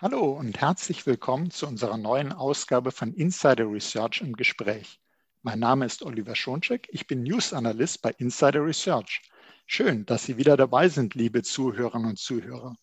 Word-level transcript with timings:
Hallo 0.00 0.30
und 0.30 0.60
herzlich 0.60 1.06
willkommen 1.06 1.50
zu 1.50 1.66
unserer 1.66 1.96
neuen 1.96 2.32
Ausgabe 2.32 2.92
von 2.92 3.12
Insider 3.14 3.68
Research 3.68 4.20
im 4.20 4.34
Gespräch. 4.34 5.00
Mein 5.42 5.58
Name 5.58 5.86
ist 5.86 6.04
Oliver 6.04 6.36
Schoncheck, 6.36 6.88
ich 6.92 7.08
bin 7.08 7.24
News 7.24 7.52
Analyst 7.52 8.00
bei 8.00 8.12
Insider 8.12 8.64
Research. 8.64 9.22
Schön, 9.66 10.06
dass 10.06 10.24
Sie 10.24 10.36
wieder 10.36 10.56
dabei 10.56 10.88
sind, 10.88 11.16
liebe 11.16 11.42
Zuhörerinnen 11.42 12.10
und 12.10 12.18
Zuhörer. 12.20 12.76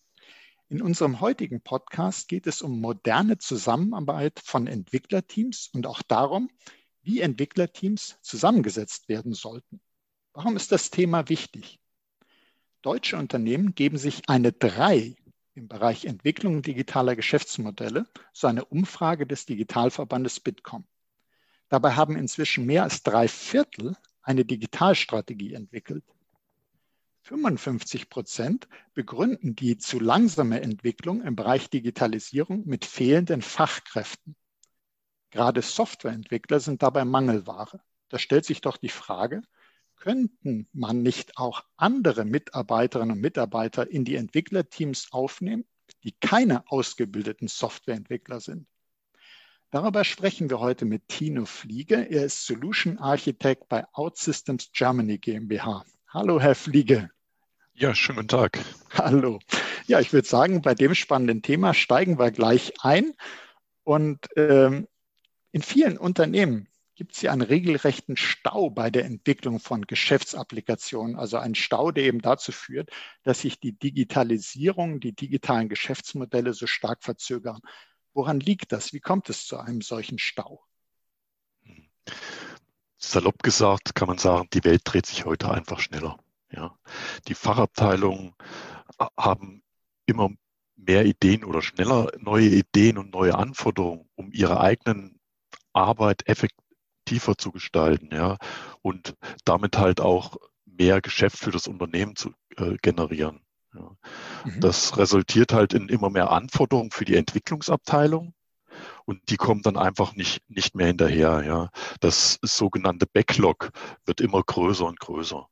In 0.68 0.82
unserem 0.82 1.22
heutigen 1.22 1.62
Podcast 1.62 2.28
geht 2.28 2.48
es 2.48 2.62
um 2.62 2.82
moderne 2.82 3.38
Zusammenarbeit 3.38 4.42
von 4.44 4.68
Entwicklerteams 4.68 5.70
und 5.72 5.88
auch 5.88 6.02
darum, 6.02 6.50
wie 7.02 7.22
Entwicklerteams 7.22 8.18
zusammengesetzt 8.24 9.08
werden 9.08 9.34
sollten. 9.34 9.80
Warum 10.34 10.58
ist 10.58 10.74
das 10.74 10.90
Thema 10.92 11.30
wichtig? 11.30 11.80
Deutsche 12.82 13.16
Unternehmen 13.16 13.74
geben 13.74 13.98
sich 13.98 14.28
eine 14.28 14.52
3 14.52 15.16
im 15.56 15.70
Bereich 15.70 16.04
Entwicklung 16.04 16.62
digitaler 16.62 17.16
Geschäftsmodelle, 17.16 18.06
so 18.34 18.48
eine 18.48 18.66
Umfrage 18.66 19.26
des 19.26 19.46
Digitalverbandes 19.46 20.42
Bitkom. 20.42 20.86
Dabei 21.70 21.94
haben 21.94 22.18
inzwischen 22.18 22.66
mehr 22.66 22.84
als 22.84 23.04
drei 23.04 23.28
Viertel 23.28 23.96
eine 24.22 24.44
Digitalstrategie 24.44 25.54
entwickelt. 25.54 26.04
55 27.22 28.10
Prozent 28.10 28.68
begründen 28.94 29.56
die 29.56 29.78
zu 29.78 30.00
langsame 30.00 30.62
Entwicklung 30.62 31.24
im 31.24 31.36
Bereich 31.36 31.70
Digitalisierung 31.70 32.68
mit 32.68 32.86
fehlenden 32.86 33.42
Fachkräften. 33.42 34.36
Gerade 35.32 35.62
Softwareentwickler 35.62 36.60
sind 36.60 36.84
dabei 36.84 37.06
Mangelware. 37.06 37.82
Da 38.10 38.20
stellt 38.20 38.46
sich 38.46 38.62
doch 38.62 38.78
die 38.78 38.90
Frage, 38.90 39.42
könnten 40.06 40.68
man 40.72 41.02
nicht 41.02 41.36
auch 41.36 41.64
andere 41.78 42.26
Mitarbeiterinnen 42.26 43.16
und 43.16 43.22
Mitarbeiter 43.22 43.90
in 43.90 44.06
die 44.06 44.16
Entwicklerteams 44.16 45.08
aufnehmen, 45.12 45.66
die 46.04 46.12
keine 46.12 46.70
ausgebildeten 46.72 47.48
Softwareentwickler 47.48 48.40
sind? 48.40 48.68
Darüber 49.72 50.04
sprechen 50.04 50.52
wir 50.52 50.60
heute 50.60 50.86
mit 50.86 51.08
Tino 51.08 51.46
Fliege. 51.46 52.08
Er 52.08 52.26
ist 52.26 52.46
Solution 52.46 53.00
Architect 53.00 53.68
bei 53.68 53.84
OutSystems 53.94 54.70
Germany 54.74 55.18
GmbH. 55.18 55.84
Hallo, 56.10 56.40
Herr 56.40 56.54
Fliege. 56.54 57.10
Ja, 57.74 57.96
schönen 57.96 58.18
guten 58.18 58.28
Tag. 58.28 58.60
Hallo. 58.94 59.40
Ja, 59.88 60.00
ich 60.00 60.14
würde 60.14 60.28
sagen, 60.28 60.62
bei 60.62 60.76
dem 60.76 60.94
spannenden 60.94 61.42
Thema 61.42 61.74
steigen 61.74 62.20
wir 62.20 62.30
gleich 62.30 62.74
ein. 62.82 63.14
Und 63.84 64.20
ähm, 64.36 64.88
in 65.52 65.64
vielen 65.64 65.98
Unternehmen 65.98 66.68
gibt 66.96 67.14
es 67.14 67.20
hier 67.20 67.32
einen 67.32 67.42
regelrechten 67.42 68.16
Stau 68.16 68.70
bei 68.70 68.90
der 68.90 69.06
Entwicklung 69.06 69.60
von 69.60 69.82
Geschäftsapplikationen, 69.82 71.18
also 71.18 71.38
einen 71.38 71.56
Stau, 71.56 71.92
der 71.92 72.06
eben 72.06 72.22
dazu 72.22 72.52
führt, 72.52 72.90
dass 73.24 73.42
sich 73.42 73.60
die 73.60 73.74
Digitalisierung, 73.74 75.02
die 75.02 75.14
digitalen 75.14 75.68
Geschäftsmodelle 75.70 76.54
so 76.54 76.68
stark 76.68 77.04
verzögern. 77.04 77.60
Woran 78.14 78.40
liegt 78.40 78.72
das? 78.72 78.94
Wie 78.94 79.02
kommt 79.02 79.30
es 79.30 79.46
zu 79.46 79.58
einem 79.58 79.82
solchen 79.82 80.20
Stau? 80.20 80.64
Salopp 82.98 83.44
gesagt 83.44 83.94
kann 83.94 84.08
man 84.08 84.18
sagen, 84.18 84.48
die 84.54 84.64
Welt 84.64 84.82
dreht 84.86 85.06
sich 85.06 85.26
heute 85.26 85.52
einfach 85.52 85.80
schneller. 85.80 86.18
Ja. 86.50 86.78
Die 87.28 87.36
Fachabteilungen 87.36 88.34
haben 89.18 89.64
immer 90.06 90.30
mehr 90.78 91.06
Ideen 91.06 91.44
oder 91.44 91.62
schneller 91.62 92.12
neue 92.20 92.48
Ideen 92.48 92.98
und 92.98 93.12
neue 93.12 93.36
Anforderungen, 93.36 94.08
um 94.16 94.32
ihre 94.32 94.62
eigenen 94.62 95.20
Arbeit 95.74 96.28
effektiv 96.28 96.65
tiefer 97.06 97.38
zu 97.38 97.52
gestalten, 97.52 98.10
ja, 98.14 98.38
und 98.82 99.16
damit 99.46 99.78
halt 99.78 100.02
auch 100.02 100.38
mehr 100.66 101.02
Geschäft 101.02 101.38
für 101.38 101.52
das 101.52 101.68
Unternehmen 101.68 102.16
zu 102.16 102.32
äh, 102.58 102.76
generieren. 102.82 103.42
Ja. 103.74 103.92
Mhm. 104.46 104.62
Das 104.62 104.98
resultiert 104.98 105.54
halt 105.54 105.74
in 105.74 105.90
immer 105.90 106.10
mehr 106.10 106.32
Anforderungen 106.32 106.92
für 106.92 107.06
die 107.06 107.16
Entwicklungsabteilung 107.16 108.34
und 109.06 109.22
die 109.30 109.38
kommen 109.38 109.62
dann 109.62 109.78
einfach 109.78 110.16
nicht, 110.16 110.42
nicht 110.50 110.76
mehr 110.76 110.88
hinterher. 110.88 111.44
Ja. 111.46 111.70
Das 112.00 112.40
sogenannte 112.42 113.06
Backlog 113.06 113.72
wird 114.06 114.22
immer 114.22 114.42
größer 114.44 114.86
und 114.86 115.00
größer. 115.00 115.48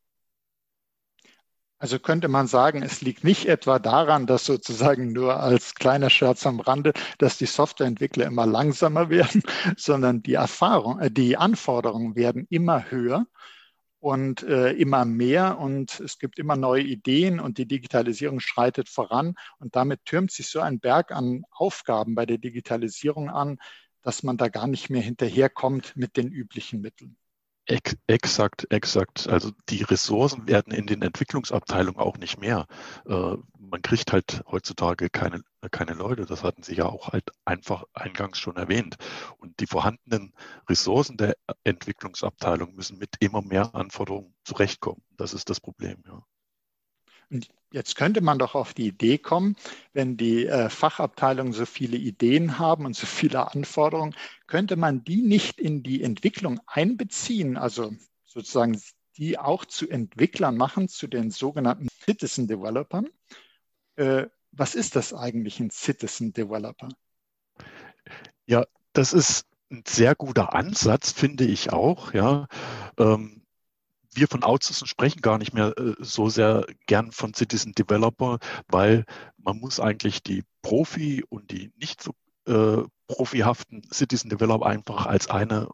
Also 1.84 2.00
könnte 2.00 2.30
man 2.30 2.48
sagen, 2.48 2.82
es 2.82 3.02
liegt 3.02 3.26
nicht 3.26 3.46
etwa 3.46 3.78
daran, 3.78 4.26
dass 4.26 4.46
sozusagen 4.46 5.12
nur 5.12 5.42
als 5.42 5.76
kleiner 5.76 6.10
Scherz 6.10 6.46
am 6.46 6.62
Rande, 6.62 6.94
dass 7.18 7.38
die 7.38 7.46
Softwareentwickler 7.46 8.26
immer 8.26 8.46
langsamer 8.46 9.10
werden, 9.10 9.44
sondern 9.76 10.24
die 10.24 10.36
Erfahrung, 10.36 11.02
äh, 11.02 11.12
die 11.12 11.36
Anforderungen 11.36 12.16
werden 12.16 12.48
immer 12.50 12.90
höher 12.90 13.28
und 14.00 14.44
äh, 14.44 14.72
immer 14.72 15.04
mehr 15.04 15.60
und 15.60 16.00
es 16.00 16.20
gibt 16.20 16.40
immer 16.40 16.56
neue 16.56 16.84
Ideen 16.84 17.42
und 17.42 17.58
die 17.58 17.68
Digitalisierung 17.68 18.40
schreitet 18.40 18.88
voran 18.88 19.36
und 19.60 19.76
damit 19.76 20.06
türmt 20.06 20.32
sich 20.32 20.48
so 20.48 20.62
ein 20.62 20.80
Berg 20.80 21.12
an 21.12 21.44
Aufgaben 21.52 22.16
bei 22.16 22.26
der 22.26 22.38
Digitalisierung 22.38 23.30
an, 23.30 23.58
dass 24.04 24.24
man 24.24 24.38
da 24.38 24.48
gar 24.48 24.68
nicht 24.68 24.90
mehr 24.90 25.02
hinterherkommt 25.02 25.98
mit 25.98 26.16
den 26.16 26.32
üblichen 26.32 26.80
Mitteln. 26.80 27.18
Ex 27.66 27.96
exakt, 28.08 28.68
exakt. 28.72 29.28
Also 29.30 29.52
die 29.70 29.84
Ressourcen 29.84 30.48
werden 30.48 30.74
in 30.74 30.86
den 30.86 31.02
Entwicklungsabteilungen 31.02 32.00
auch 32.00 32.18
nicht 32.18 32.38
mehr. 32.38 32.68
Äh, 33.06 33.38
man 33.58 33.82
kriegt 33.82 34.12
halt 34.12 34.44
heutzutage 34.52 35.10
keine, 35.10 35.42
keine 35.72 35.94
Leute. 35.94 36.26
Das 36.26 36.44
hatten 36.44 36.64
Sie 36.64 36.76
ja 36.76 36.86
auch 36.88 37.14
halt 37.14 37.32
einfach 37.46 37.86
eingangs 37.94 38.38
schon 38.38 38.58
erwähnt. 38.58 38.98
Und 39.38 39.60
die 39.62 39.68
vorhandenen 39.68 40.34
Ressourcen 40.70 41.16
der 41.16 41.36
Entwicklungsabteilung 41.64 42.76
müssen 42.76 42.98
mit 42.98 43.16
immer 43.22 43.42
mehr 43.42 43.74
Anforderungen 43.74 44.36
zurechtkommen. 44.44 45.02
Das 45.16 45.34
ist 45.34 45.50
das 45.50 45.62
Problem, 45.62 46.04
ja. 46.06 46.22
Jetzt 47.72 47.96
könnte 47.96 48.22
man 48.22 48.38
doch 48.38 48.54
auf 48.54 48.76
die 48.76 48.88
Idee 48.88 49.18
kommen, 49.18 49.56
wenn 49.94 50.16
die 50.16 50.46
äh, 50.46 50.70
Fachabteilungen 50.70 51.54
so 51.54 51.66
viele 51.66 51.98
Ideen 51.98 52.60
haben 52.60 52.86
und 52.86 52.96
so 52.96 53.08
viele 53.08 53.52
Anforderungen, 53.52 54.16
könnte 54.46 54.76
man 54.76 55.04
die 55.04 55.24
nicht 55.24 55.60
in 55.60 55.82
die 55.82 56.04
Entwicklung 56.04 56.62
einbeziehen, 56.68 57.58
also 57.58 57.92
sozusagen 58.26 58.80
die 59.18 59.40
auch 59.40 59.66
zu 59.66 59.90
Entwicklern 59.90 60.58
machen, 60.58 60.88
zu 60.88 61.08
den 61.08 61.32
sogenannten 61.32 61.88
Citizen 62.06 62.48
Developern. 62.48 63.10
Äh, 63.96 64.28
was 64.52 64.76
ist 64.76 64.96
das 64.96 65.14
eigentlich, 65.14 65.60
ein 65.60 65.72
Citizen 65.72 66.34
Developer? 66.34 66.90
Ja, 68.46 68.66
das 68.94 69.14
ist 69.14 69.48
ein 69.72 69.84
sehr 69.88 70.16
guter 70.16 70.54
Ansatz, 70.54 71.12
finde 71.12 71.46
ich 71.46 71.74
auch. 71.74 72.14
Ja. 72.14 72.48
Ähm, 72.98 73.43
wir 74.16 74.28
von 74.28 74.44
Outsourcen 74.44 74.88
sprechen 74.88 75.22
gar 75.22 75.38
nicht 75.38 75.54
mehr 75.54 75.78
äh, 75.78 75.96
so 76.00 76.30
sehr 76.30 76.66
gern 76.88 77.12
von 77.12 77.34
Citizen 77.34 77.74
Developer, 77.74 78.40
weil 78.68 79.06
man 79.38 79.60
muss 79.60 79.80
eigentlich 79.80 80.24
die 80.24 80.44
Profi 80.62 81.24
und 81.30 81.52
die 81.52 81.72
nicht 81.78 82.02
so 82.02 82.14
äh, 82.46 82.84
profihaften 83.08 83.84
Citizen 83.92 84.30
Developer 84.30 84.66
einfach 84.66 85.06
als 85.06 85.30
eine 85.30 85.70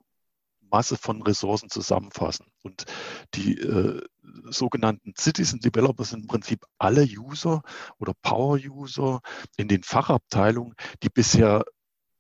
Masse 0.71 0.97
von 0.97 1.21
Ressourcen 1.21 1.69
zusammenfassen. 1.69 2.45
Und 2.63 2.85
die 3.33 3.59
äh, 3.59 4.01
sogenannten 4.49 5.13
Citizen 5.17 5.59
Developer 5.59 6.05
sind 6.05 6.21
im 6.21 6.27
Prinzip 6.27 6.65
alle 6.77 7.03
User 7.03 7.63
oder 7.97 8.13
Power-User 8.21 9.21
in 9.57 9.67
den 9.67 9.83
Fachabteilungen, 9.83 10.75
die 11.03 11.09
bisher 11.09 11.65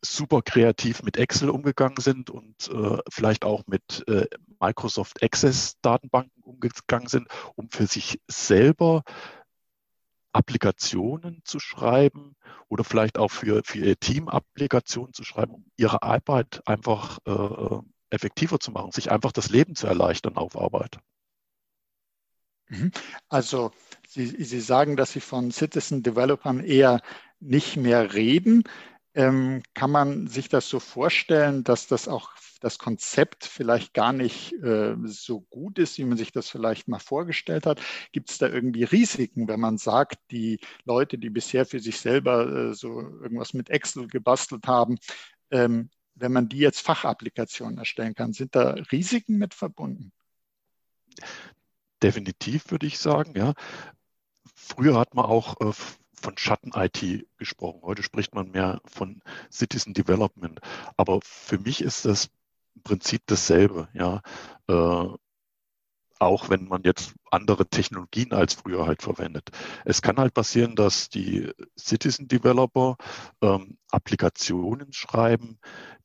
super 0.01 0.41
kreativ 0.41 1.03
mit 1.03 1.17
Excel 1.17 1.49
umgegangen 1.49 1.99
sind 1.99 2.29
und 2.29 2.69
äh, 2.69 2.97
vielleicht 3.09 3.43
auch 3.43 3.63
mit 3.67 4.07
äh, 4.07 4.27
Microsoft 4.59 5.23
Access 5.23 5.79
Datenbanken 5.81 6.43
umgegangen 6.43 7.07
sind, 7.07 7.27
um 7.55 7.69
für 7.69 7.87
sich 7.87 8.21
selber 8.27 9.03
Applikationen 10.31 11.41
zu 11.43 11.59
schreiben 11.59 12.35
oder 12.67 12.83
vielleicht 12.83 13.17
auch 13.17 13.31
für, 13.31 13.61
für 13.63 13.79
ihr 13.79 13.99
Team 13.99 14.27
Applikationen 14.27 15.13
zu 15.13 15.23
schreiben, 15.23 15.53
um 15.55 15.65
ihre 15.75 16.03
Arbeit 16.03 16.61
einfach 16.67 17.19
äh, 17.25 17.79
effektiver 18.11 18.59
zu 18.59 18.71
machen, 18.71 18.91
sich 18.91 19.11
einfach 19.11 19.31
das 19.31 19.49
Leben 19.49 19.75
zu 19.75 19.87
erleichtern 19.87 20.37
auf 20.37 20.57
Arbeit. 20.57 20.99
Mhm. 22.67 22.91
Also 23.27 23.71
Sie, 24.07 24.25
Sie 24.27 24.61
sagen, 24.61 24.95
dass 24.95 25.11
Sie 25.11 25.21
von 25.21 25.51
Citizen 25.51 26.03
Developern 26.03 26.59
eher 26.59 27.01
nicht 27.39 27.77
mehr 27.77 28.13
reden. 28.13 28.63
Ähm, 29.15 29.63
kann 29.73 29.91
man 29.91 30.27
sich 30.27 30.49
das 30.49 30.69
so 30.69 30.79
vorstellen, 30.79 31.63
dass 31.63 31.87
das 31.87 32.07
auch 32.07 32.31
das 32.59 32.77
Konzept 32.77 33.45
vielleicht 33.45 33.93
gar 33.93 34.13
nicht 34.13 34.53
äh, 34.63 34.95
so 35.05 35.41
gut 35.41 35.79
ist, 35.79 35.97
wie 35.97 36.05
man 36.05 36.17
sich 36.17 36.31
das 36.31 36.49
vielleicht 36.49 36.87
mal 36.87 36.99
vorgestellt 36.99 37.65
hat? 37.65 37.81
Gibt 38.11 38.29
es 38.31 38.37
da 38.37 38.47
irgendwie 38.47 38.83
Risiken, 38.83 39.47
wenn 39.47 39.59
man 39.59 39.77
sagt, 39.77 40.19
die 40.31 40.59
Leute, 40.85 41.17
die 41.17 41.29
bisher 41.29 41.65
für 41.65 41.79
sich 41.79 41.99
selber 41.99 42.47
äh, 42.47 42.73
so 42.73 42.99
irgendwas 42.99 43.53
mit 43.53 43.69
Excel 43.69 44.07
gebastelt 44.07 44.67
haben, 44.67 44.97
ähm, 45.51 45.89
wenn 46.15 46.33
man 46.33 46.49
die 46.49 46.57
jetzt 46.57 46.81
Fachapplikationen 46.81 47.77
erstellen 47.77 48.13
kann, 48.13 48.33
sind 48.33 48.55
da 48.55 48.71
Risiken 48.91 49.37
mit 49.37 49.53
verbunden? 49.53 50.11
Definitiv 52.03 52.71
würde 52.71 52.87
ich 52.87 52.99
sagen, 52.99 53.33
ja. 53.35 53.53
Früher 54.55 54.99
hat 54.99 55.15
man 55.15 55.25
auch 55.25 55.59
äh, 55.61 55.73
von 56.21 56.37
Schatten-IT 56.37 57.25
gesprochen. 57.37 57.81
Heute 57.83 58.03
spricht 58.03 58.35
man 58.35 58.51
mehr 58.51 58.81
von 58.85 59.21
Citizen 59.51 59.93
Development. 59.93 60.59
Aber 60.97 61.19
für 61.23 61.57
mich 61.57 61.81
ist 61.81 62.05
das 62.05 62.29
im 62.75 62.83
Prinzip 62.83 63.23
dasselbe. 63.27 63.89
Ja. 63.93 64.21
Äh, 64.67 65.07
auch 66.19 66.49
wenn 66.49 66.65
man 66.65 66.83
jetzt 66.83 67.15
andere 67.31 67.67
Technologien 67.67 68.33
als 68.33 68.53
früher 68.53 68.85
halt 68.85 69.01
verwendet. 69.01 69.49
Es 69.85 70.01
kann 70.01 70.17
halt 70.17 70.33
passieren, 70.33 70.75
dass 70.75 71.09
die 71.09 71.51
Citizen 71.77 72.27
Developer 72.27 72.97
ähm, 73.41 73.77
Applikationen 73.89 74.91
schreiben, 74.91 75.59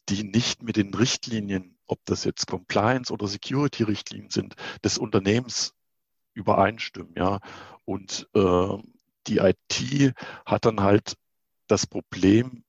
die 0.09 0.23
nicht 0.23 0.63
mit 0.63 0.77
den 0.77 0.95
Richtlinien, 0.95 1.77
ob 1.87 1.99
das 2.05 2.25
jetzt 2.25 2.47
Compliance 2.47 3.13
oder 3.13 3.27
Security-Richtlinien 3.27 4.31
sind, 4.31 4.55
des 4.85 4.99
Unternehmens 4.99 5.75
übereinstimmen. 6.33 7.15
Ja. 7.17 7.41
Und 7.85 8.29
äh, 8.35 8.77
die 9.27 9.39
IT 9.39 10.15
hat 10.47 10.65
dann 10.65 10.81
halt 10.81 11.17
das 11.67 11.87
Problem, 11.87 12.65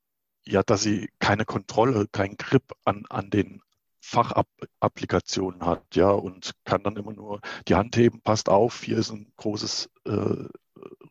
ja, 0.46 0.64
dass 0.64 0.84
sie 0.84 1.10
keine 1.20 1.46
Kontrolle, 1.46 2.08
keinen 2.12 2.38
Grip 2.38 2.74
an, 2.86 3.06
an 3.10 3.30
den 3.30 3.62
Fachapplikationen 4.08 5.66
hat, 5.66 5.96
ja, 5.96 6.10
und 6.12 6.52
kann 6.64 6.84
dann 6.84 6.96
immer 6.96 7.14
nur 7.14 7.42
die 7.68 7.76
Hand 7.76 7.98
heben, 7.98 8.22
passt 8.22 8.50
auf, 8.50 8.84
hier 8.84 8.98
ist 8.98 9.10
ein 9.10 9.32
großes 9.38 9.90
äh, 10.06 10.46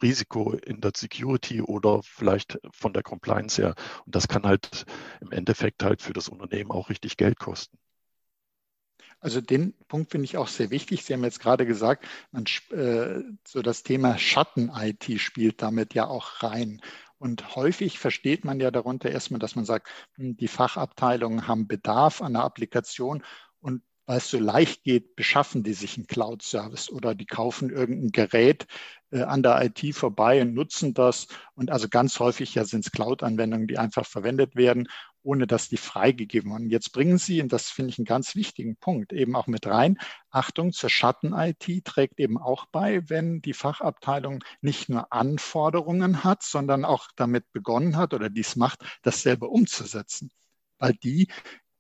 Risiko 0.01 0.53
in 0.53 0.81
der 0.81 0.93
Security 0.95 1.61
oder 1.61 2.03
vielleicht 2.05 2.59
von 2.73 2.93
der 2.93 3.03
Compliance 3.03 3.61
her. 3.61 3.75
Und 4.07 4.15
das 4.15 4.29
kann 4.29 4.45
halt 4.45 4.85
im 5.21 5.33
Endeffekt 5.33 5.83
halt 5.83 6.03
für 6.03 6.13
das 6.13 6.29
Unternehmen 6.29 6.71
auch 6.71 6.89
richtig 6.89 7.17
Geld 7.17 7.39
kosten. 7.39 7.79
Also 9.19 9.41
den 9.41 9.73
Punkt 9.89 10.13
finde 10.13 10.27
ich 10.27 10.37
auch 10.37 10.49
sehr 10.49 10.71
wichtig. 10.71 11.05
Sie 11.05 11.15
haben 11.15 11.25
jetzt 11.25 11.41
gerade 11.41 11.67
gesagt, 11.67 12.07
man, 12.31 12.45
äh, 12.71 13.23
so 13.47 13.63
das 13.63 13.83
Thema 13.83 14.19
Schatten-IT 14.19 15.21
spielt 15.21 15.63
damit 15.63 15.95
ja 15.95 16.07
auch 16.07 16.43
rein. 16.43 16.81
Und 17.19 17.57
häufig 17.57 17.99
versteht 17.99 18.45
man 18.45 18.61
ja 18.61 18.71
darunter 18.71 19.11
erstmal, 19.11 19.41
dass 19.41 19.57
man 19.57 19.65
sagt, 19.65 19.89
hm, 20.17 20.37
die 20.37 20.49
Fachabteilungen 20.49 21.49
haben 21.49 21.69
Bedarf 21.69 22.21
an 22.21 22.37
einer 22.37 22.45
Applikation 22.45 23.23
und 23.61 23.83
weil 24.07 24.19
es 24.19 24.31
so 24.31 24.39
leicht 24.39 24.85
geht, 24.85 25.17
beschaffen 25.17 25.63
die 25.63 25.73
sich 25.73 25.97
einen 25.97 26.07
Cloud-Service 26.07 26.91
oder 26.91 27.15
die 27.15 27.25
kaufen 27.27 27.71
irgendein 27.71 28.13
Gerät 28.13 28.67
äh, 29.11 29.23
an 29.23 29.43
der 29.43 29.65
IT 29.65 29.95
vorbei 29.95 30.43
und 30.43 30.53
nutzen 30.53 30.93
das. 30.93 31.27
Und 31.55 31.71
also 31.71 31.89
ganz 31.89 32.19
häufig 32.21 32.55
ja 32.55 32.65
sind 32.65 32.85
es 32.85 32.93
Cloud-Anwendungen, 32.93 33.67
die 33.67 33.79
einfach 33.79 34.05
verwendet 34.05 34.57
werden, 34.57 34.89
ohne 35.25 35.47
dass 35.47 35.69
die 35.69 35.77
freigegeben 35.77 36.53
wurden. 36.53 36.71
Jetzt 36.71 36.93
bringen 36.93 37.19
Sie, 37.19 37.43
und 37.43 37.53
das 37.53 37.71
finde 37.71 37.91
ich 37.91 37.99
einen 37.99 38.05
ganz 38.05 38.37
wichtigen 38.37 38.77
Punkt, 38.77 39.13
eben 39.13 39.35
auch 39.35 39.49
mit 39.49 39.67
rein, 39.67 39.99
Achtung 40.31 40.73
zur 40.73 40.91
Schatten-IT 40.91 41.85
trägt 41.85 42.21
eben 42.21 42.39
auch 42.39 42.67
bei, 42.67 43.09
wenn 43.09 43.41
die 43.41 43.55
Fachabteilung 43.55 44.45
nicht 44.61 44.89
nur 44.89 45.13
Anforderungen 45.13 46.23
hat, 46.23 46.43
sondern 46.43 46.85
auch 46.85 47.09
damit 47.17 47.51
begonnen 47.53 47.97
hat 47.97 48.15
oder 48.15 48.31
dies 48.31 48.57
macht, 48.57 48.85
das 49.03 49.23
selber 49.23 49.49
umzusetzen 49.51 50.31
weil 50.79 50.95
die 50.95 51.29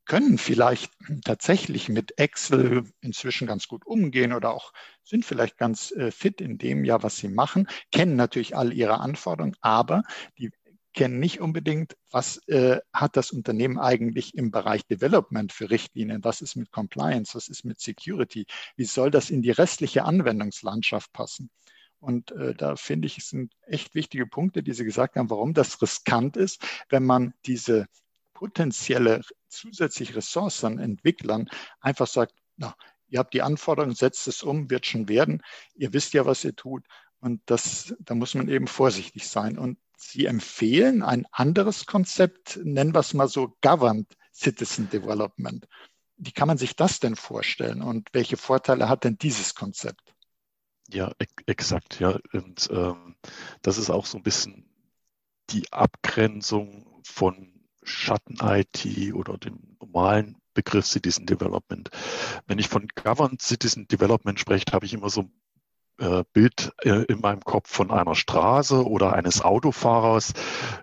können 0.06 0.36
vielleicht 0.38 0.92
tatsächlich 1.24 1.88
mit 1.88 2.18
Excel 2.18 2.84
inzwischen 3.00 3.46
ganz 3.46 3.68
gut 3.68 3.86
umgehen 3.86 4.32
oder 4.32 4.52
auch 4.52 4.72
sind 5.02 5.24
vielleicht 5.24 5.56
ganz 5.56 5.92
äh, 5.92 6.10
fit 6.10 6.40
in 6.40 6.58
dem 6.58 6.84
ja, 6.84 7.02
was 7.02 7.16
sie 7.16 7.28
machen, 7.28 7.68
kennen 7.90 8.16
natürlich 8.16 8.56
all 8.56 8.72
ihre 8.72 9.00
Anforderungen, 9.00 9.56
aber 9.60 10.02
die 10.38 10.50
kennen 10.94 11.18
nicht 11.18 11.40
unbedingt, 11.40 11.96
was 12.10 12.38
äh, 12.48 12.80
hat 12.92 13.16
das 13.16 13.32
Unternehmen 13.32 13.78
eigentlich 13.78 14.34
im 14.34 14.50
Bereich 14.50 14.86
Development 14.86 15.52
für 15.52 15.70
Richtlinien, 15.70 16.24
was 16.24 16.40
ist 16.40 16.56
mit 16.56 16.70
Compliance, 16.70 17.34
was 17.34 17.48
ist 17.48 17.64
mit 17.64 17.80
Security, 17.80 18.46
wie 18.76 18.84
soll 18.84 19.10
das 19.10 19.30
in 19.30 19.42
die 19.42 19.50
restliche 19.50 20.04
Anwendungslandschaft 20.04 21.12
passen. 21.12 21.50
Und 21.98 22.32
äh, 22.32 22.54
da 22.54 22.76
finde 22.76 23.06
ich, 23.06 23.18
es 23.18 23.30
sind 23.30 23.52
echt 23.66 23.94
wichtige 23.94 24.26
Punkte, 24.26 24.62
die 24.62 24.72
Sie 24.72 24.84
gesagt 24.84 25.16
haben, 25.16 25.30
warum 25.30 25.54
das 25.54 25.80
riskant 25.82 26.36
ist, 26.36 26.62
wenn 26.88 27.04
man 27.04 27.34
diese 27.46 27.86
potenzielle 28.34 29.22
zusätzliche 29.48 30.16
Ressourcen 30.16 30.78
Entwicklern 30.78 31.48
einfach 31.80 32.06
sagt, 32.06 32.34
na, 32.56 32.74
ihr 33.08 33.18
habt 33.20 33.32
die 33.32 33.42
Anforderungen, 33.42 33.94
setzt 33.94 34.28
es 34.28 34.42
um, 34.42 34.70
wird 34.70 34.86
schon 34.86 35.08
werden. 35.08 35.42
Ihr 35.74 35.92
wisst 35.92 36.12
ja, 36.12 36.26
was 36.26 36.44
ihr 36.44 36.54
tut. 36.54 36.84
Und 37.20 37.40
das, 37.46 37.94
da 38.00 38.14
muss 38.14 38.34
man 38.34 38.48
eben 38.48 38.66
vorsichtig 38.66 39.26
sein. 39.28 39.56
Und 39.56 39.78
Sie 39.96 40.26
empfehlen 40.26 41.02
ein 41.02 41.26
anderes 41.30 41.86
Konzept, 41.86 42.58
nennen 42.62 42.94
wir 42.94 43.00
es 43.00 43.14
mal 43.14 43.28
so 43.28 43.56
Governed 43.60 44.16
Citizen 44.32 44.88
Development. 44.90 45.66
Wie 46.16 46.32
kann 46.32 46.48
man 46.48 46.58
sich 46.58 46.76
das 46.76 47.00
denn 47.00 47.16
vorstellen 47.16 47.82
und 47.82 48.08
welche 48.12 48.36
Vorteile 48.36 48.88
hat 48.88 49.04
denn 49.04 49.18
dieses 49.18 49.54
Konzept? 49.54 50.14
Ja, 50.88 51.12
exakt. 51.46 51.98
Ja, 52.00 52.18
und 52.32 52.68
ähm, 52.70 53.16
das 53.62 53.78
ist 53.78 53.90
auch 53.90 54.06
so 54.06 54.18
ein 54.18 54.22
bisschen 54.22 54.68
die 55.50 55.72
Abgrenzung 55.72 57.00
von 57.04 57.54
Schatten-IT 57.82 59.14
oder 59.14 59.38
dem 59.38 59.76
normalen 59.80 60.36
Begriff 60.54 60.86
Citizen 60.86 61.26
Development. 61.26 61.90
Wenn 62.46 62.58
ich 62.58 62.68
von 62.68 62.86
Governed 62.94 63.42
Citizen 63.42 63.88
Development 63.88 64.38
spreche, 64.38 64.66
habe 64.72 64.86
ich 64.86 64.94
immer 64.94 65.10
so 65.10 65.22
ein 65.22 65.32
äh, 65.98 66.24
Bild 66.32 66.72
äh, 66.82 67.04
in 67.04 67.20
meinem 67.20 67.42
Kopf 67.42 67.70
von 67.70 67.90
einer 67.90 68.14
Straße 68.14 68.86
oder 68.86 69.12
eines 69.12 69.42
Autofahrers. 69.42 70.32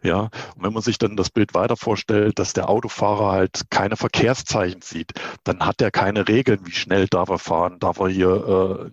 Ja, 0.03 0.29
und 0.55 0.63
wenn 0.63 0.73
man 0.73 0.81
sich 0.81 0.97
dann 0.97 1.17
das 1.17 1.29
Bild 1.29 1.53
weiter 1.53 1.77
vorstellt, 1.77 2.39
dass 2.39 2.53
der 2.53 2.69
Autofahrer 2.69 3.31
halt 3.31 3.63
keine 3.69 3.97
Verkehrszeichen 3.97 4.81
sieht, 4.81 5.13
dann 5.43 5.65
hat 5.65 5.81
er 5.81 5.91
keine 5.91 6.27
Regeln, 6.27 6.65
wie 6.65 6.71
schnell 6.71 7.07
darf 7.07 7.29
er 7.29 7.39
fahren, 7.39 7.79
darf 7.79 7.99
er 7.99 8.09
hier 8.09 8.91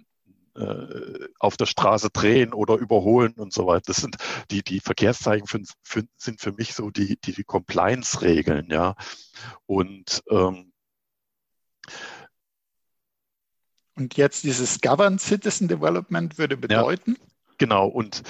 äh, 0.56 1.28
auf 1.38 1.56
der 1.56 1.66
Straße 1.66 2.10
drehen 2.10 2.52
oder 2.52 2.74
überholen 2.74 3.34
und 3.34 3.52
so 3.52 3.66
weiter. 3.66 3.84
Das 3.86 3.98
sind 3.98 4.16
die, 4.50 4.62
die 4.62 4.80
Verkehrszeichen 4.80 5.46
für, 5.46 5.60
für, 5.82 6.02
sind 6.16 6.40
für 6.40 6.52
mich 6.52 6.74
so 6.74 6.90
die, 6.90 7.16
die, 7.20 7.32
die 7.32 7.44
Compliance-Regeln, 7.44 8.68
ja. 8.70 8.96
Und 9.66 10.22
ähm, 10.30 10.72
und 13.98 14.16
jetzt 14.16 14.44
dieses 14.44 14.80
Governed 14.80 15.20
Citizen 15.20 15.68
Development 15.68 16.38
würde 16.38 16.56
bedeuten? 16.56 17.16
Ja, 17.18 17.26
genau, 17.58 17.88
und 17.88 18.22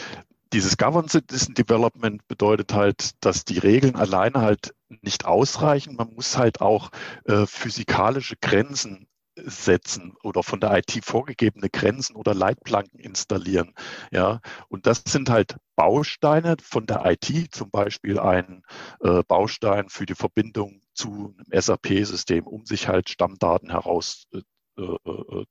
dieses 0.53 0.77
Governed 0.79 1.11
Citizen 1.11 1.55
Development 1.55 2.27
bedeutet 2.27 2.73
halt, 2.73 3.13
dass 3.21 3.45
die 3.45 3.59
Regeln 3.59 3.97
alleine 3.97 4.41
halt 4.41 4.75
nicht 5.03 5.27
ausreichen. 5.27 5.97
Man 5.97 6.15
muss 6.15 6.39
halt 6.39 6.63
auch 6.63 6.91
äh, 7.25 7.45
physikalische 7.47 8.37
Grenzen 8.41 9.07
setzen 9.45 10.15
oder 10.23 10.43
von 10.43 10.59
der 10.59 10.77
IT 10.79 11.05
vorgegebene 11.05 11.69
Grenzen 11.69 12.17
oder 12.17 12.35
Leitplanken 12.35 12.99
installieren. 12.99 13.75
Ja, 14.11 14.41
und 14.69 14.87
das 14.87 15.03
sind 15.07 15.31
halt 15.31 15.57
Bausteine 15.77 16.57
von 16.63 16.87
der 16.87 17.05
IT, 17.05 17.55
zum 17.55 17.71
Beispiel 17.71 18.19
ein 18.19 18.63
äh, 19.01 19.23
Baustein 19.29 19.89
für 19.91 20.07
die 20.07 20.15
Verbindung 20.15 20.81
zu 20.95 21.35
einem 21.37 21.61
SAP-System, 21.61 22.47
um 22.47 22.65
sich 22.65 22.89
halt 22.89 23.11
Stammdaten 23.11 23.71
herauszuholen 23.71 24.45
äh, 24.45 24.58
äh, 24.79 25.45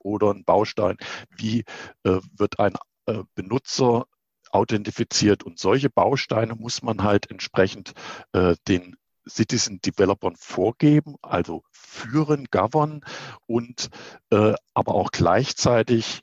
oder 0.00 0.30
ein 0.30 0.44
Baustein, 0.44 0.96
wie 1.30 1.60
äh, 2.04 2.20
wird 2.36 2.58
ein 2.58 2.74
äh, 3.06 3.22
Benutzer 3.34 4.06
authentifiziert 4.50 5.44
und 5.44 5.58
solche 5.58 5.88
Bausteine 5.88 6.54
muss 6.54 6.82
man 6.82 7.02
halt 7.02 7.30
entsprechend 7.30 7.92
äh, 8.32 8.54
den 8.68 8.96
Citizen 9.28 9.80
Developern 9.80 10.34
vorgeben, 10.36 11.16
also 11.22 11.62
führen, 11.70 12.46
govern 12.50 13.04
und 13.46 13.88
äh, 14.30 14.54
aber 14.74 14.94
auch 14.94 15.10
gleichzeitig 15.10 16.20